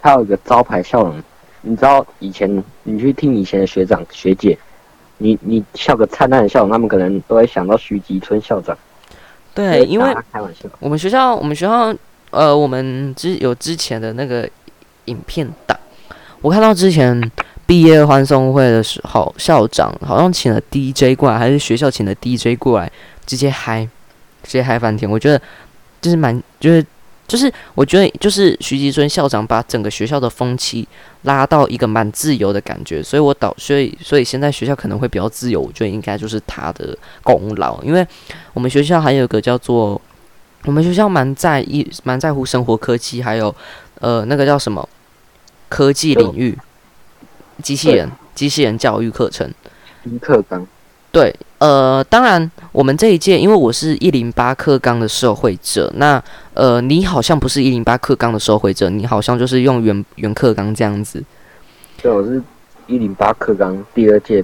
[0.00, 1.20] 他有一个招牌笑容。
[1.62, 4.56] 你知道以前你去听以前的学长学姐，
[5.18, 8.78] 你你笑个灿烂的笑容，他们可能都会想到徐吉春校长。
[9.52, 10.68] 对，因为开玩笑。
[10.78, 11.92] 我们学校，我们学校，
[12.30, 14.48] 呃，我们之有之前的那个
[15.06, 15.78] 影片档，
[16.40, 17.30] 我看到之前
[17.72, 22.92] 毕业欢送会的时候，校长好像请了 DJ 过来，还是学校请的 DJ 过来，
[23.24, 23.88] 直接嗨，
[24.42, 25.10] 直接嗨翻天。
[25.10, 25.40] 我觉得
[26.02, 26.84] 就是蛮，就是。
[27.28, 30.86] 就是我觉得，就是徐吉春校长把整个学校的风气
[31.22, 37.82] 拉到一个蛮自由的感觉，所以我导，所以所以现在学校可能会比较自由，我觉得应该就是他的功劳。
[37.82, 38.06] 因为
[38.52, 39.98] 我们学校还有个叫做，
[40.64, 43.54] 我们学校蛮在意、蛮在乎生活科技，还有
[44.00, 44.86] 呃那个叫什么
[45.70, 46.58] 科技领域，
[47.62, 49.50] 机器人、机器人教育课程，
[50.04, 50.66] 一课纲。
[51.12, 56.22] 对，呃，当然，我们这一届，因为我是一零八课纲的受惠者，那
[56.54, 61.22] 呃，你好像不是一零八课纲的受惠者，你好像就是用原原课纲这样子。
[62.00, 62.42] 对，我是
[62.86, 64.42] 一零八课纲第二届。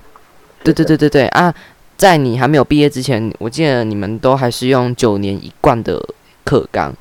[0.63, 1.53] 对对对对对啊，
[1.97, 5.99] 在你还没有毕业之前，我记得你们都还是用九年一贯的
[6.45, 6.95] 课纲。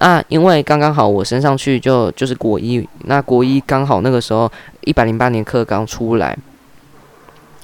[0.00, 4.50] 那因为刚刚好我升上去就就是国一，那国一刚好那个时候
[4.86, 6.36] 一百零八年课纲出来。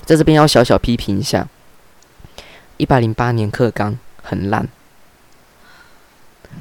[0.05, 1.47] 在这边要小小批评一下，
[2.79, 4.67] 一百零八年课纲很烂。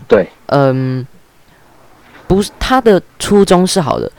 [0.08, 1.08] 对，嗯，
[2.28, 4.12] 不是他的初衷是好的，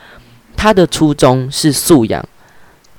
[0.57, 2.21] 他的初衷是素养，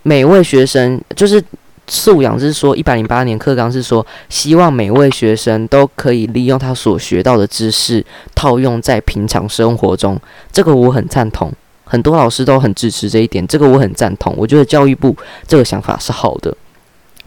[0.02, 1.44] 每位学生就是
[1.87, 8.02] 素养，是说一百零八年课纲是说，希望每位学生都可以利用他所学到的知识
[8.35, 10.18] 套用在平常生活中，
[10.50, 11.52] 这个我很赞同。
[11.92, 14.35] 很多老师都很支持这一点，这个我很赞同。
[14.35, 15.14] 我觉得教育部
[15.46, 16.57] 这个想法是好的，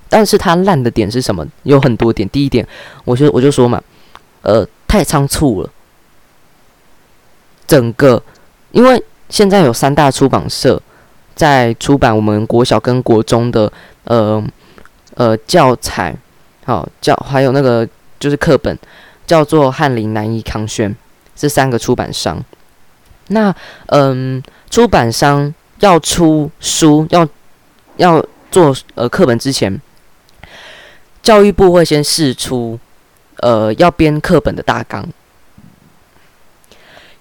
[0.09, 1.45] 但是它烂的点是什么？
[1.61, 2.27] 有很多点。
[2.29, 2.67] 第一点，
[3.03, 3.79] 我就我就说嘛，
[4.41, 5.69] 呃，太仓促了。
[7.67, 8.19] 整个，
[8.71, 10.81] 因为现在有三大出版社
[11.35, 13.71] 在出版我们国小跟国中的
[14.05, 14.43] 呃
[15.13, 16.15] 呃教材，
[16.65, 17.87] 好教还有那个
[18.19, 18.75] 就是课本，
[19.27, 20.95] 叫做翰林、南一、康轩
[21.35, 22.43] 这三个出版商。
[23.27, 23.55] 那
[23.89, 24.41] 嗯。
[24.69, 27.27] 出版商要出书，要
[27.97, 29.79] 要做呃课本之前，
[31.21, 32.79] 教育部会先试出
[33.37, 35.07] 呃要编课本的大纲，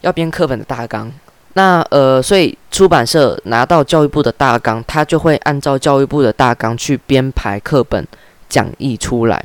[0.00, 1.12] 要编课本的大纲。
[1.56, 8.04] 那呃，所以出版社拿到教育部的大纲，他就会按照教育部的大纲去编排课本
[8.48, 9.44] 讲义出来。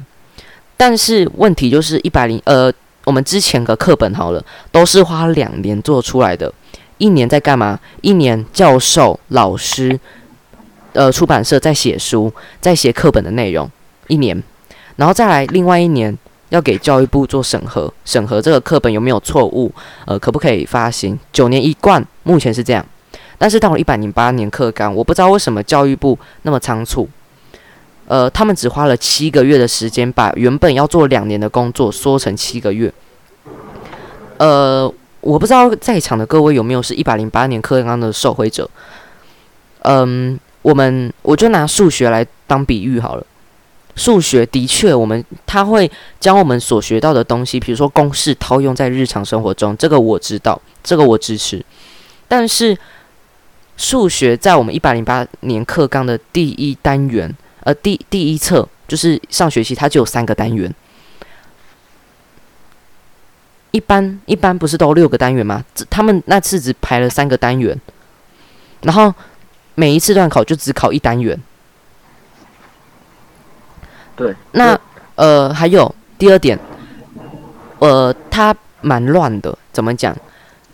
[0.75, 2.73] 但是问题就是一百零呃，
[3.03, 6.51] 我们之前的课本好了，都是花两年做出来的。
[6.99, 7.79] 一年在干嘛？
[8.01, 9.99] 一年教授、老师、
[10.93, 12.31] 呃，出版社在写书，
[12.61, 13.67] 在写课本的内容。
[14.07, 14.43] 一年，
[14.97, 16.15] 然后再来另外一年
[16.49, 19.71] 要给教育部做审核，审核这个课本有没有错误，
[20.05, 21.17] 呃，可不可以发行？
[21.31, 22.85] 九年一贯，目前是这样。
[23.37, 27.07] 但是到了一百零八年课纲，我不知道为什么教育部那么仓促。
[28.07, 32.91] 呃，他们只花了七个月的时间，把原本要做两年的工作缩成七个月。
[34.37, 34.91] 呃，
[35.21, 38.69] 我不知道在场的各位有没有是一百零八年课纲的受惠者。
[39.81, 43.25] 嗯，我们我就拿数学来当比喻好了。
[43.95, 45.89] 数学的确，我们他会
[46.21, 49.75] 将我们所学到的东西，比如说公式，套用在日常生活中。
[49.75, 51.63] 这个我知道，这个我支持。
[52.27, 52.77] 但是
[53.75, 60.73] 数学在我们一百零八年课纲的第一单元，呃，第第一册就是上学期，它就有三个单元。
[63.71, 65.63] 一般一般不是都六个单元吗？
[65.89, 67.79] 他们那次只排了三个单元，
[68.81, 69.13] 然后
[69.75, 71.39] 每一次段考就只考一单元。
[74.15, 74.79] 对，那
[75.15, 76.57] 呃还有第二点，
[77.77, 79.55] 呃，它蛮乱的。
[79.71, 80.15] 怎么讲？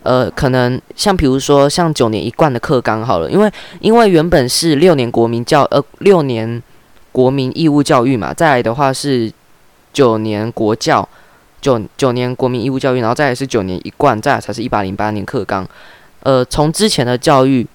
[0.04, 6.64] 呃，可能像比如说像九年一贯的课纲好了，因为因为原本是六年国民教呃六年
[7.12, 9.32] 国民义务教育嘛，再来的话是
[9.91, 11.08] 九年国教。
[11.66, 15.68] 九九年国民义务教育，然后再来是九年一贯，再来才是一百零八年课纲。
[16.20, 17.66] 呃，从之前的教育，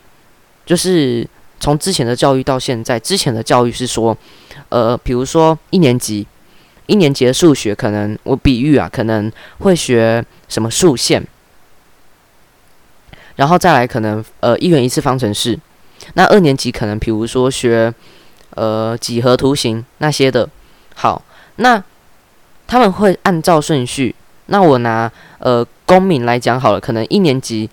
[0.64, 1.26] 就是
[1.58, 4.16] 从之前的教育到现在，之前的教育是说，
[4.68, 6.24] 呃，比如说一年级，
[6.86, 9.28] 一年级的数学可能我比喻啊，可能
[9.58, 11.26] 会学什么数线，
[13.34, 15.58] 然后再来可能呃一元一次方程式。
[16.14, 17.92] 那二年级可能比如说学
[18.50, 20.48] 呃几何图形那些的。
[20.94, 21.20] 好，
[21.56, 21.82] 那。
[22.70, 24.14] 他们会按照顺序。
[24.46, 25.10] 那我拿
[25.40, 27.68] 呃公民来讲好了，可能一年级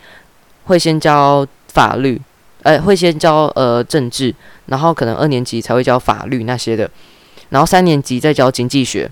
[0.65, 2.19] 会先教法律，
[2.63, 4.33] 呃会先教呃政治，
[4.65, 6.89] 然后可能二年级才会教法律那些的，
[7.49, 9.09] 然后三年级再教经济学。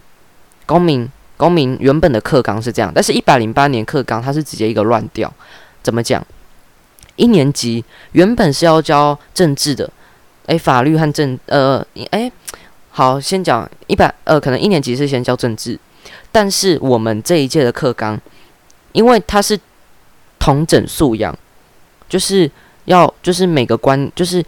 [0.66, 1.08] 公民
[1.38, 5.32] 公民原本的课纲是这样，但是一百零八年课纲它是直接一个乱掉。
[5.84, 6.26] 怎么讲？
[7.16, 9.88] 一年级原本是要教政治的，
[10.48, 12.32] 诶，法律和政呃诶。
[12.98, 15.78] 好，先讲一百呃，可能一年级是先教政治，
[16.32, 18.18] 但是我们这一届的课纲，
[18.94, 19.60] 因为它是
[20.40, 21.38] 同整素养，
[22.08, 22.50] 就是
[22.86, 24.42] 要就是每个关就是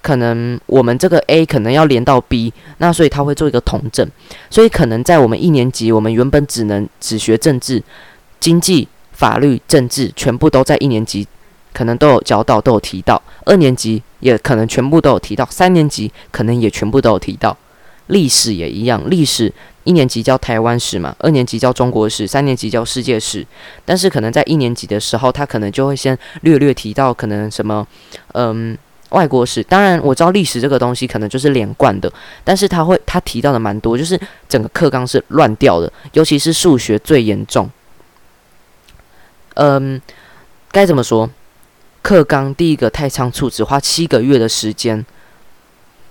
[0.00, 4.08] 可能我们这个 A 可能要连到 B，那所以他会做一个同整，
[4.48, 7.82] 所以可能在我们一年级，我们原本只能只学政治、
[8.40, 11.28] 经济、法律、政治，全部都在一年级
[11.74, 17.54] 可能都有教到，都有提到，二年级也可能全部都有提到，三年级可能也全部都有提到。
[18.10, 19.52] 历史也一样，历史
[19.84, 23.46] 一年级教台湾史嘛，二年级教中国史，三年级教世界史。
[23.84, 27.86] 但是可能在一年级的时候，他可能就会先略略提到可能什么，
[28.34, 28.76] 嗯，
[29.10, 29.62] 外国史。
[29.62, 32.12] 当然我知道历史这个东西可能就是连贯的，
[32.44, 37.70] 但是他会他提到的蛮多，就是整个课纲是乱掉的，尤其是数学最严重。
[39.54, 40.00] 嗯，
[40.70, 41.30] 该怎么说？
[42.02, 45.04] 课纲第一个太仓促，只花七个月的时间，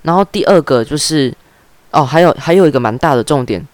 [0.04, 1.34] 然后第二个就是。
[1.92, 3.68] 哦，还有还有一个蛮大的重点，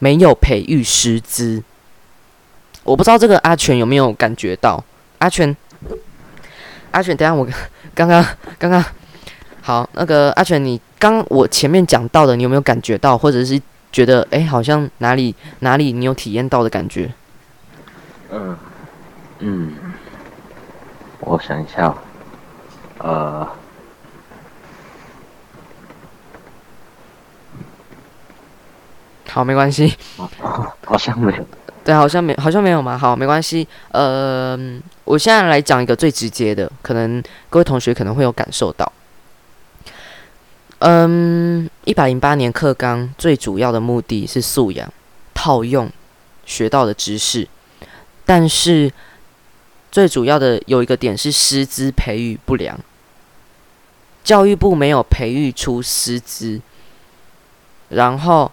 [0.00, 1.62] 没有培育师资。
[2.82, 4.82] 我不知道这个阿全有没有感觉到？
[5.18, 5.56] 阿全，
[6.90, 7.46] 阿全，等下我
[7.94, 8.24] 刚刚
[8.58, 8.84] 刚刚
[9.60, 13.60] 好，那个阿全，你刚我前面讲到的，你有没有感觉到，或者是
[13.92, 17.12] 觉得哎，好像哪里哪里你有体验到的感觉？
[18.32, 18.56] 嗯
[19.38, 19.74] 嗯，
[21.20, 21.94] 我想一下，
[22.98, 23.48] 呃。
[29.32, 29.96] 好，没关系。
[30.84, 31.46] 好像没有。
[31.82, 32.98] 对，好像没，好像没有嘛。
[32.98, 33.66] 好，没关系。
[33.90, 34.54] 呃，
[35.04, 38.92] 我现在来讲一个最直接的，可能各位同学可能会有感受到。
[40.80, 44.92] 嗯，一百零八年课纲最主要的目的是素养，
[45.32, 45.90] 套用
[46.44, 47.48] 学到的知识。
[48.26, 48.92] 但是
[49.90, 52.78] 最主要的有一个点是师资培育不良，
[54.22, 56.60] 教育部没有培育出师资，
[57.88, 58.52] 然后。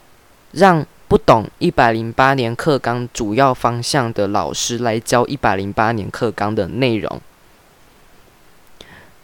[0.52, 7.20] 让不懂一百零八年课纲主要方向的老师来教一百零八年课纲的内容，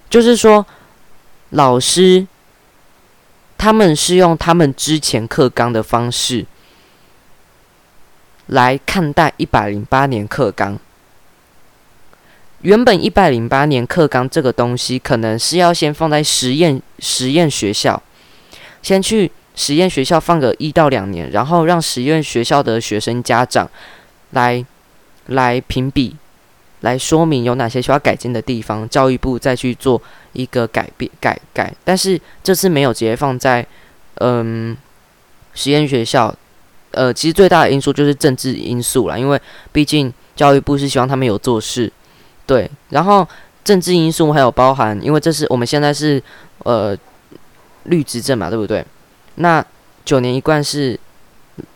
[0.09, 0.65] 就是说，
[1.49, 2.27] 老师
[3.57, 6.45] 他们是用他们之前课纲的方式
[8.47, 10.79] 来看待一百零八年课纲。
[12.61, 18.01] 原本一百零八年课纲这个东西，可能是要先放在实验实验学校，
[18.81, 19.31] 先去。
[19.55, 23.69] 实验学校放个一到两年，然后让实验学校的学生家长
[24.31, 24.63] 来
[25.27, 26.15] 来评比，
[26.81, 30.01] 来说明有哪些需要改进的地方，教育部再去做
[30.33, 31.73] 一个改变改改。
[31.83, 33.65] 但是这次没有直接放在
[34.15, 34.75] 嗯
[35.53, 36.35] 实验学校，
[36.91, 39.41] 呃，其实最大的因素就是政治因素啦，因为
[39.71, 41.91] 毕竟教育部是希望他们有做事，
[42.45, 42.69] 对。
[42.89, 43.25] 然后
[43.63, 46.21] 政治因素还有包含，因为这是我们现在是
[46.59, 46.95] 呃
[47.85, 48.85] 绿执政嘛，对不对？
[49.35, 49.63] 那
[50.03, 50.99] 九年一贯是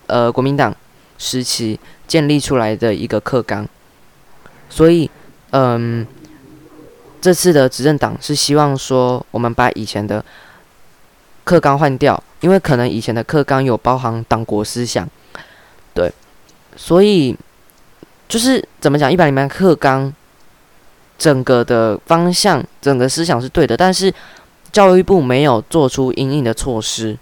[0.07, 0.75] 呃国民党
[1.17, 3.67] 时期建立出来的一个课纲，
[4.69, 5.09] 所以
[5.51, 6.05] 嗯，
[7.21, 10.23] 这次的执政党是希望说我们把以前的
[11.43, 15.07] 课纲换掉，因为可能以前的课纲有包含党国思想，
[15.93, 16.11] 对，
[16.75, 17.35] 所以
[18.27, 20.13] 就是怎么讲，一百零八课纲
[21.17, 24.13] 整个的方向、整个思想是对的，但是
[24.71, 27.17] 教育部没有做出应应的措施，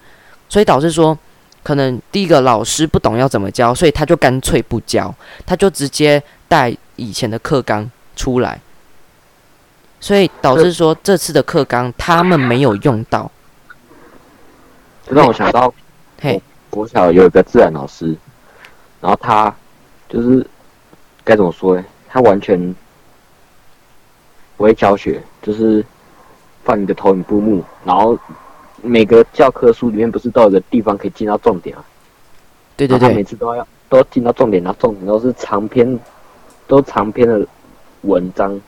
[0.50, 1.18] 所以导致说，
[1.64, 5.14] 可能第一个老师不懂要怎么教，所以他就干脆不教，
[5.46, 8.60] 他就直接带以前的课纲出来，
[10.00, 13.30] 所以导致说这次的课纲他们没有用到。
[15.10, 15.74] 让我想到，
[16.22, 18.16] 嘿，国小有一个自然老师，
[19.00, 19.54] 然后他
[20.10, 20.46] 就是
[21.24, 21.84] 该怎么说呢？
[22.10, 22.76] 他完全
[24.56, 25.86] 不会教学，就是
[26.64, 28.18] 放你的投影布幕，然后
[28.82, 31.84] 每个教科书里面不是都有个地方可以进到重点啊？
[32.76, 36.00] 对对对，每次都要都进到重点，然后重点都是长篇，
[36.68, 37.46] 都长篇的
[38.02, 38.60] 文章，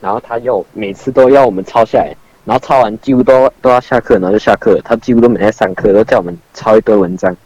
[0.00, 2.14] 然后他又每次都要我们抄下来。
[2.46, 4.80] 然后抄完几乎都都要下课，然后就下课。
[4.82, 7.36] 他几乎都每天上课，都叫我们抄一堆文章，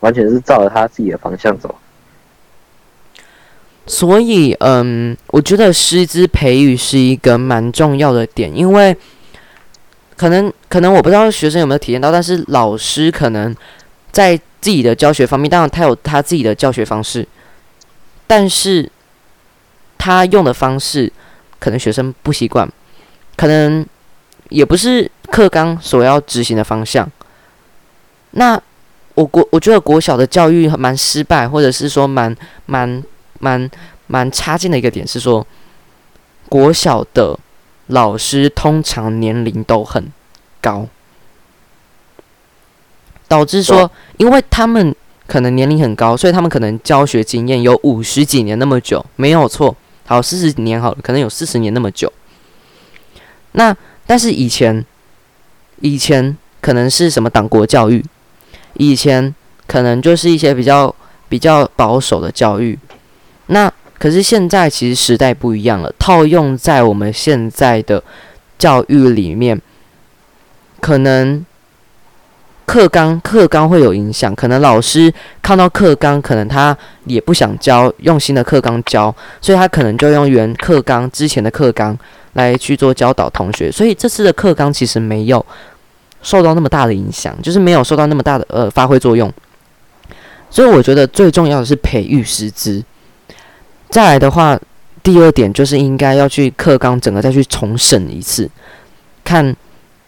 [0.00, 1.74] 完全是照着他自己的方向走。
[3.86, 8.96] 所以，嗯，我觉得师资培育是一个蛮重要的点，因为
[10.16, 13.54] 可能可能我不知道学生有没有体验到，但是老师可能
[14.10, 17.26] 在自己的教学方面，当然他有他自己的教学方式，
[18.26, 18.90] 但是
[19.98, 21.12] 他用的方式
[21.58, 22.68] 可能学生不习惯，
[23.36, 23.86] 可能。
[24.48, 27.10] 也不是课纲所要执行的方向。
[28.30, 28.56] 那
[29.16, 32.32] 我国我觉得国小的教育蛮失败，或者是说蛮
[32.66, 33.02] 蛮
[33.40, 33.68] 蛮
[34.06, 35.44] 蛮差劲的一个点是说，
[36.48, 37.36] 国小的
[37.88, 40.12] 老师通常年龄都很
[40.60, 40.86] 高，
[43.28, 44.94] 导致说，因为他们
[45.26, 49.76] 可能年龄很高，所以他们可能教学经验有五十几年那么久，没有错。
[50.06, 52.12] 好，四十年好了，可能有四十年那么久。
[53.52, 53.76] 那
[54.06, 54.84] 但是以前，
[55.80, 58.04] 以前可能是什么党国教育，
[58.74, 59.34] 以前
[59.66, 60.94] 可能就是一些比较
[61.28, 62.78] 比较保守的教育。
[63.46, 68.02] 那可是现在其实时代不一样了，套用在我们现在的
[68.58, 69.60] 教育里面，
[70.80, 71.44] 可能
[72.64, 81.98] 课纲课纲会有影响，可能老师看到课纲，可能他也不想教用新的课纲教，所以他可能就用原课纲之前的课纲。
[82.36, 85.42] 来去做教导同学，所以这次的课纲其实没有
[86.20, 89.32] 受到那么大的影响，就是没有受到那么大的呃发挥作用。
[90.50, 92.84] 所以我觉得最重要的是培育师资。
[93.90, 94.58] 再来的话，
[95.02, 98.50] 第二点就是应该要去课纲整个再去重审一次，
[99.24, 99.54] 看，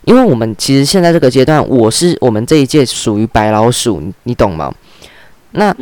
[0.05, 4.75] 因为我们其实现在这个阶段，我是我们这一届属于白老鼠，你懂吗？
[5.53, 5.75] 那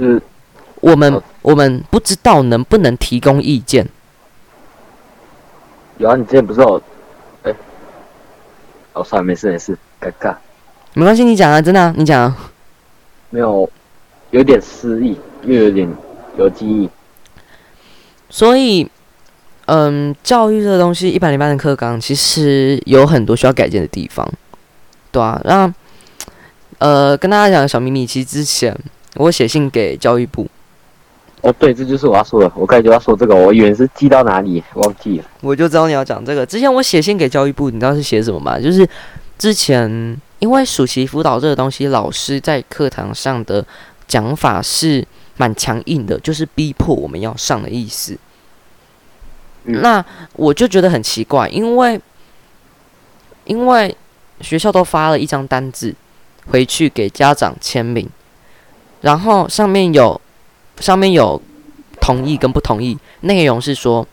[0.81, 3.89] 我们我们不知道能不能提供意见。
[5.99, 6.81] 有啊，你之前不是有，
[7.43, 7.55] 哎，
[8.93, 10.37] 哦，算了，没事没事，尴尬，
[10.93, 12.33] 没关系，你讲啊，真的，你讲。
[13.31, 13.69] 没有，
[14.31, 15.89] 有点失忆，又有点
[16.39, 16.89] 有记忆。
[18.29, 18.89] 所以，
[19.67, 24.29] 嗯，教育这个东西，一百零八的课纲其实有很多需要改进的地方，
[25.11, 25.41] 对啊。
[25.45, 25.73] 那，
[26.79, 28.77] 呃，跟大家讲个小秘密，其实之前
[29.15, 30.47] 我写信给教育部。
[31.43, 32.51] 哦，对，这就是我要说的。
[32.57, 35.25] 我刚才就要说这个，我以为是寄到哪里，忘记了。
[35.41, 36.45] 我就知道你要讲这个。
[36.45, 38.59] 之前我写信给教育部，你知道是写什么吗？
[38.59, 38.89] 就是
[39.39, 43.65] 之前因为暑期辅导这个东西，老师在课堂上的
[44.09, 45.07] 讲法是
[45.37, 48.17] 蛮强硬的，就是逼迫我们要上的意思。
[49.65, 52.01] 那我就觉得很奇怪，因为
[53.45, 53.97] 因为
[54.41, 55.95] 学校都发了一张单子
[56.51, 58.09] 回去给家长签名，
[59.01, 60.21] 然后上面有。
[60.79, 61.41] 上面有
[62.03, 64.07] 同意跟不同意，内容是说，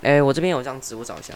[0.00, 1.34] 哎，我这边有张纸，我找一下。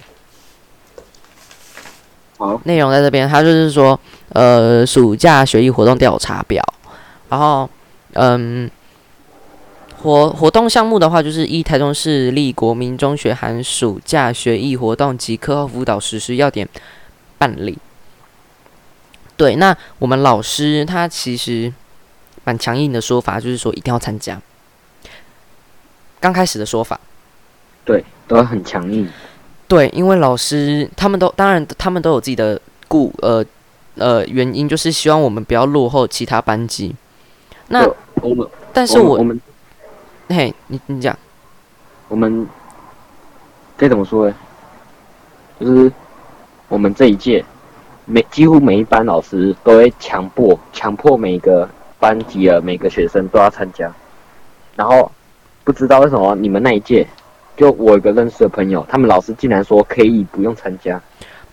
[2.39, 4.01] 好，内容在这边，他就是说，
[4.31, 6.64] 呃，暑假学艺活动调查表，
[7.29, 7.69] 然后，
[8.14, 8.71] 嗯，
[10.03, 16.69] 活活动项目的话，就是一台中市立国民中学寒暑假学艺活动及课后辅导实施要点
[17.39, 17.79] 办理。
[19.37, 21.73] 对，那我们老师他其实。
[22.49, 24.41] 蛮强硬的说法，就是说一定要参加。
[26.21, 27.01] 刚开始的说法，
[27.85, 29.09] 对，都很强硬。
[29.67, 33.45] 对，因为老师他们都当然他们都有自己的故呃
[33.97, 36.95] 呃原因，就是希望我们不要落后其他班级。
[37.67, 37.85] 那
[38.23, 39.41] 我们，但是我我们，
[40.29, 41.16] 嘿，你你讲，
[42.09, 42.47] 我们
[43.77, 44.35] 该怎么说呢？
[45.61, 45.91] 就是
[46.68, 47.45] 我们这一届
[48.05, 51.68] 每几乎每一班老师都会强迫强迫每个
[52.01, 53.91] 班级的每个学生都要参加，
[54.74, 55.11] 然后
[55.62, 57.07] 不知道为什么你们那一届，
[57.57, 61.01] 就我有个认识的朋友，他们老师竟然说可以不用参加。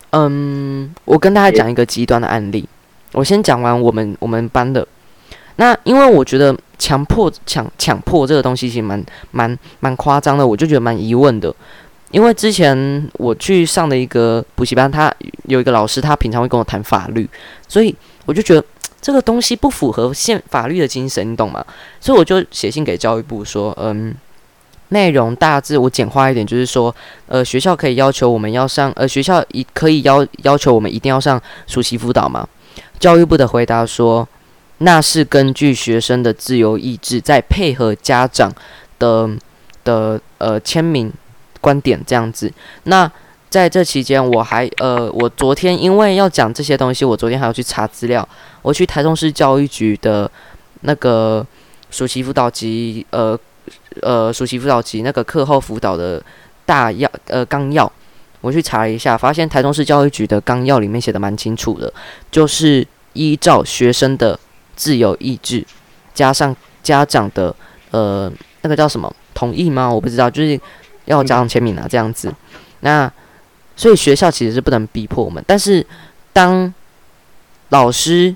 [0.09, 2.67] 嗯，我跟大家讲一个极端的案例。
[3.11, 4.87] 我先讲完我们我们班的。
[5.55, 11.55] 那因为我觉得强迫强强迫这个东西其实蛮蛮蛮夸张的，我就觉得蛮疑问的。
[12.11, 15.09] 因为之前我去上的一个补习班，他
[15.45, 17.25] 有一个老师，他平常会跟我谈法律，
[17.69, 18.61] 所以我就觉得
[19.01, 21.65] 这个东西不符合现法律的精神，你懂吗？
[22.01, 24.13] 所以我就写信给教育部说，嗯，
[24.89, 26.93] 内容大致我简化一点，就是说，
[27.27, 32.45] 呃，学校可以要求我们要上，呃，学校一可以要要求我们一定要上暑期辅导吗？
[32.99, 34.27] 教育部的回答说，
[34.83, 38.51] 那是根据学生的自由意志，在配合家长
[38.99, 39.29] 的
[39.83, 41.11] 的呃签名。
[41.63, 42.51] 观点这样子，
[42.83, 43.09] 那
[43.49, 48.27] 在这期间，我还呃，我昨天因为要讲这些东西，我昨天还要去查资料。
[48.61, 50.29] 我去台中市教育局的
[50.81, 51.47] 那个
[51.89, 53.39] 暑期辅导及呃
[54.01, 56.21] 呃暑期辅导及那个课后辅导的
[56.65, 57.89] 大要呃纲要，
[58.41, 61.93] 我去查了一下，发现台中市教育局的纲要里面写的蛮清楚的，
[62.29, 64.37] 就是依照学生的
[64.75, 65.65] 自由意志，
[66.13, 67.55] 加上家长的
[67.91, 69.89] 呃那个叫什么同意吗？
[69.93, 70.59] 我不知道，就是。
[71.05, 72.33] 要家长签名啊，这样子。
[72.79, 73.11] 那
[73.75, 75.85] 所以学校其实是不能逼迫我们，但是
[76.31, 76.73] 当
[77.71, 78.33] 老师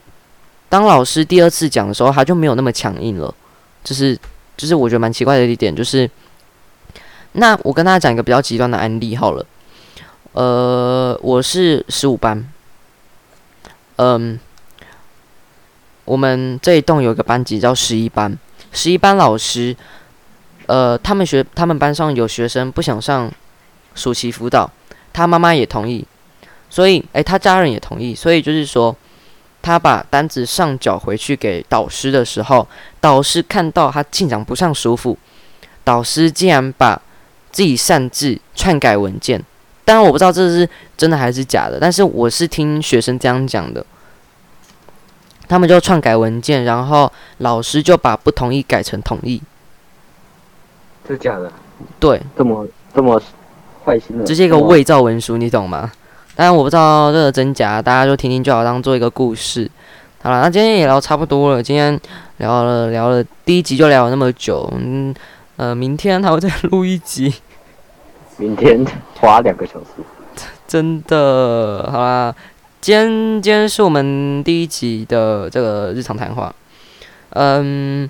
[0.68, 3.34] 当老师第二次讲的时候，他就没有那么强硬了。
[3.86, 4.20] 就是
[4.58, 6.12] 就是我觉得蛮奇怪的一点，就是
[7.32, 9.46] 那我跟大家讲一个比较极端的案例好了。
[10.34, 12.52] 呃，我是十五班，
[13.96, 14.38] 嗯，
[16.08, 18.36] 我们这一栋有一个班级叫十一班，
[18.72, 19.76] 十一班老师。
[20.66, 23.32] 呃，他们学他们班上有学生不想上
[23.96, 24.70] 暑期辅导，
[25.14, 26.06] 他妈妈也同意，
[26.70, 28.94] 所以诶，他家人也同意，所以就是说，
[29.62, 32.68] 他把单子上缴回去给导师的时候，
[33.00, 35.18] 导师看到他竟然不上舒服，
[35.86, 37.02] 导师竟然把
[37.50, 39.42] 自己擅自篡改文件，
[39.86, 43.86] 当然我不知道这是真的还是假的，但是我是听学生这样讲的，
[45.48, 49.42] 他们就篡改文件，然后老师就把不同意改成同意。
[51.08, 51.52] 是假的，
[52.00, 53.22] 对，这么这么
[53.86, 55.92] 坏心的，这是一个伪造文书，你懂吗？
[56.36, 59.70] 当然我不知道这个真假，大家就听听就好，当做一个故事。
[60.22, 61.98] 好了，那今天也聊差不多了，今天
[62.38, 65.16] 聊了聊了第一集就聊了那么久，嗯
[65.56, 67.34] 呃，明天还会再录一集，
[68.38, 68.86] 明天
[69.16, 70.04] 花两个小时，
[70.68, 72.36] 真的，好啦，
[72.80, 76.54] 今天今天是我们第一集的这个日常谈话，
[77.32, 78.10] 嗯，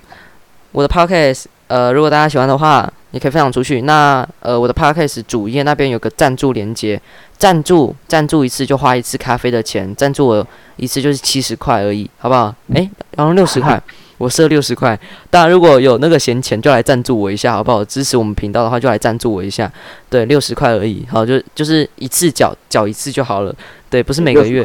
[0.72, 1.46] 我的 podcast。
[1.68, 3.82] 呃，如果大家喜欢的话，也可以分享出去。
[3.82, 6.98] 那呃，我的 podcast 主页那边有个赞助连接，
[7.36, 10.46] 赞助赞助一次就花一次咖啡的钱，赞助我
[10.76, 12.54] 一次就是七十块而已，好不好？
[12.72, 13.78] 诶，然后六十块，
[14.18, 14.98] 我设六十块。
[15.30, 17.84] 当然，如果有那个闲钱，就来赞助我一下，好不好？
[17.84, 19.72] 支持我们频道的话，就来赞助我一下。
[20.10, 23.54] 对，六十块而已，好，就就是一次缴缴一次就好了。
[23.88, 24.62] 对，不是每个月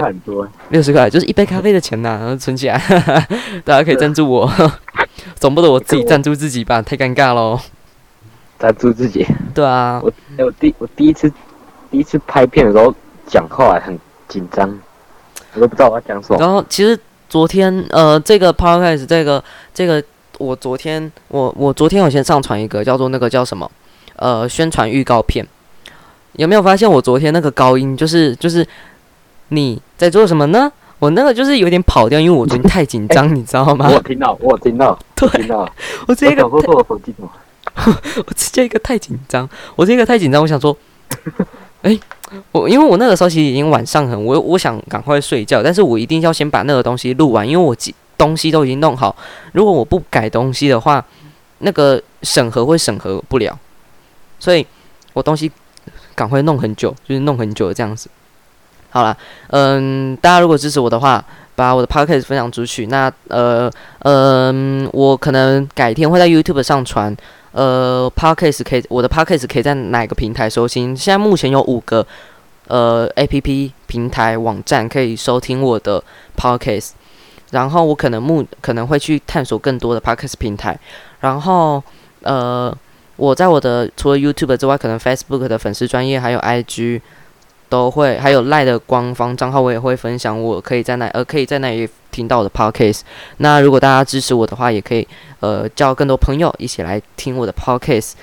[0.70, 2.78] 六十块，就是一杯咖啡的钱呐，然后存起来，
[3.64, 4.52] 大家可以赞助我。
[5.40, 7.60] 总不能我自己赞助自己吧，太尴尬喽。
[8.60, 9.26] 赞助自己？
[9.54, 10.02] 对啊。
[10.04, 11.32] 我我第我第一次
[11.92, 12.94] 第一次拍片的时候
[13.28, 13.98] 讲话很
[14.28, 14.68] 紧张，
[15.54, 16.40] 我都不知道我要讲什么。
[16.40, 16.98] 然后其实
[17.34, 20.04] 昨天呃这个 podcast 这个这个
[20.38, 23.68] 我昨天我我昨天我先上传一个叫做那个叫什么
[24.18, 25.44] 呃宣传预告片，
[26.34, 28.64] 有没有发现我昨天那个高音就是就是
[29.48, 30.72] 你在做什么呢？
[31.00, 33.90] 我那个就是有点跑调，因为我昨天太紧张，你知道吗？
[33.92, 35.68] 我听到，我听到， 对，听到。
[36.08, 37.16] 我这个，我手机
[38.28, 40.78] 我直接一个太紧张，我这个太紧张，我想说，
[41.82, 42.00] 哎，
[42.52, 47.76] 我因为我那个时候其实已经晚上很，我我想赶快睡觉，但是我一定要先把那个东西录完，因为我
[48.18, 49.16] 东西都已经弄好，
[49.54, 51.04] 如果我不改东西的话，
[51.60, 53.58] 那个审核会审核不了，
[54.40, 54.66] 所以
[55.14, 55.52] 我东西
[56.16, 58.10] 赶快弄很久，就是弄很久这样子。
[58.90, 59.18] 好了，
[59.48, 61.24] 嗯，大家如果支持我的话，
[61.56, 62.88] 把我的 podcast 分享出去。
[62.88, 63.70] 那呃，
[64.00, 67.16] 嗯，我可能改天会在 YouTube 上传。
[67.54, 70.96] 呃，podcast 可以，我的 podcast 可以在哪个平台收听？
[70.96, 72.06] 现在目前有五个
[72.68, 76.04] 呃 APP 平台网站可以收听我的
[76.38, 76.92] podcast。
[77.52, 80.78] 然后我可能目可能会去探索更多的 podcast 平台。
[81.22, 81.82] 然后
[82.24, 82.76] 呃，
[83.16, 87.02] 我在我的除了 YouTube 之外，可能 Facebook 的粉丝专业还有 IG。
[87.70, 90.40] 都会，还有赖的官方账号，我也会分享。
[90.40, 93.00] 我可以在那，呃，可以在那里听到我的 podcast。
[93.38, 95.08] 那如果大家支持我的话，也可以，
[95.44, 98.14] 呃，叫更多朋友一起来听我的 podcast。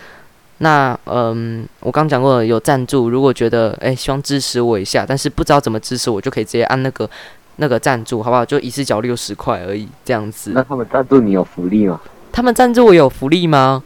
[0.63, 7.09] 那嗯，我刚讲过有赞助，如果觉得哎希望支持我一下，但是不知道怎么支持我，就可以直接按那个
[7.57, 8.43] 那个赞助，好不好？
[8.43, 10.53] 就一次缴六十块而已，这样子。
[10.55, 12.01] 那他们赞助你有福利吗？
[12.33, 13.83] 他们赞助我有福利吗？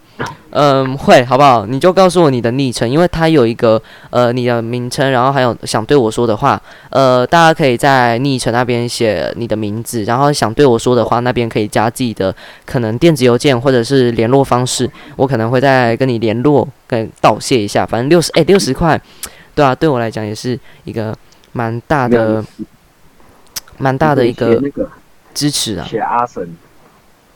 [0.50, 1.66] 嗯，会，好不好？
[1.66, 12.32] 你就告诉我你的昵称，因为它有一个呃你的名称，然后还有想对我说的话，呃，大家可以在昵称那边写你的名字，然后想对我说的话，那边可以加自己的
[12.64, 17.84] 可能电子邮件或者是联络方式，我可能会再跟你联络，跟道谢一下。
[17.84, 19.00] 反正六十， 哎，六十块，
[19.56, 21.12] 对啊，对我来讲也是一个
[21.50, 22.44] 蛮大的、
[23.78, 24.62] 蛮大的一个
[25.34, 25.84] 支持啊。
[25.84, 26.56] 学阿神，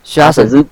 [0.04, 0.64] 学阿神是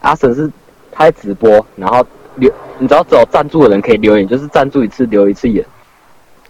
[0.00, 0.50] 阿神是。
[0.92, 5.64] 他在直播，然后留，你知道只有赞助的人可以留言，就是赞助一次留一次言。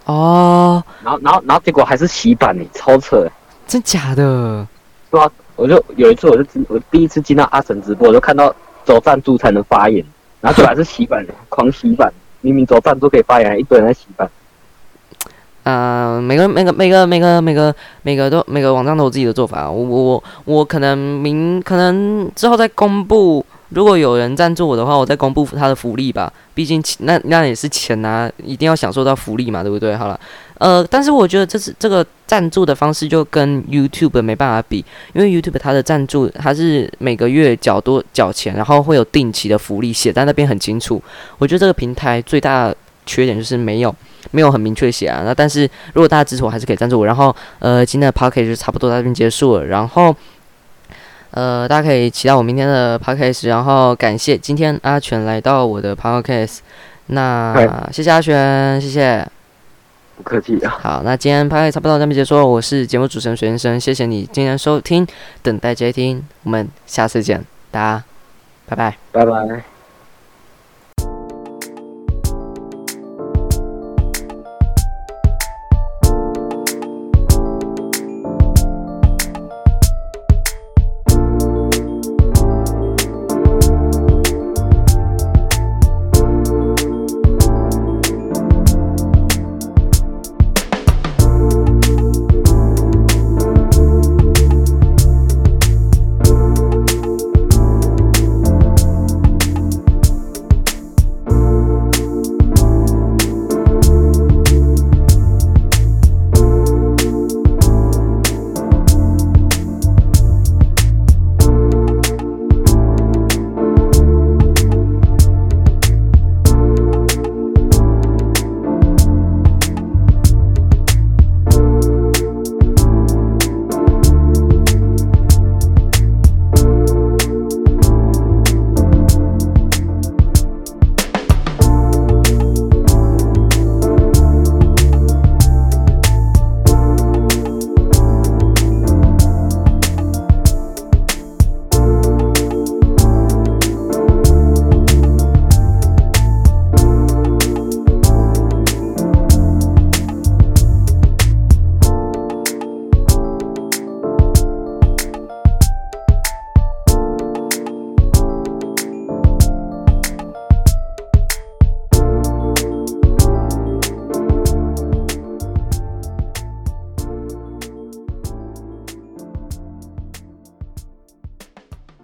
[0.05, 0.83] 哦。
[1.03, 3.25] 然后，然后，然后结果还是洗版呢，超扯！
[3.67, 4.67] 真假的？
[5.11, 10.03] 对啊，我就有一次，我就我第一次进到阿神直播，我就看到走赞助才能发言，
[10.41, 12.11] 然后果还是洗版，狂洗版。
[12.41, 14.29] 明明走赞助可以发言，一堆人在洗版。
[15.63, 19.69] 嗯，每个每个每个每个每个每个都每个网站都有自己的做法。
[19.69, 23.45] 我我我可能明可能之后再公布。
[23.69, 26.29] 如果有人赞助我的话，我再公布他的福利吧。
[26.53, 29.95] 毕竟那那也是钱啊，一定要享受到福利嘛，对不对？
[29.95, 30.19] 好了，
[30.57, 34.83] 呃，但是我觉得这是这个赞助的方式就跟 YouTube 没办法比，
[35.13, 41.01] 因为 YouTube 它的赞助它是每个月缴多缴钱，然后会有定期的福利写在那边很清楚。
[41.37, 43.95] 我觉得这个平台最大的缺点就是没有
[44.31, 45.21] 没有很明确写啊。
[45.23, 47.05] 那但是如果大家支持我，还是可以赞助我。
[47.05, 49.65] 然后呃，今天的 p o c k e t 就差不多到这边结束了。
[49.65, 50.15] 然后。
[51.33, 56.57] 呃，大家可以期待我明天的 podcast，然后感谢今天阿全来到我的 podcast，
[57.05, 57.55] 那
[57.89, 59.25] 谢谢阿全，谢谢，
[60.17, 60.77] 不客气啊。
[60.81, 65.07] 好，那今天 podcast 差不多到这边结束了，我是节目主持人水先生，谢谢你今天收听，
[65.41, 68.03] 等待接听，我们下次见，大家
[68.67, 69.70] 拜拜，拜拜。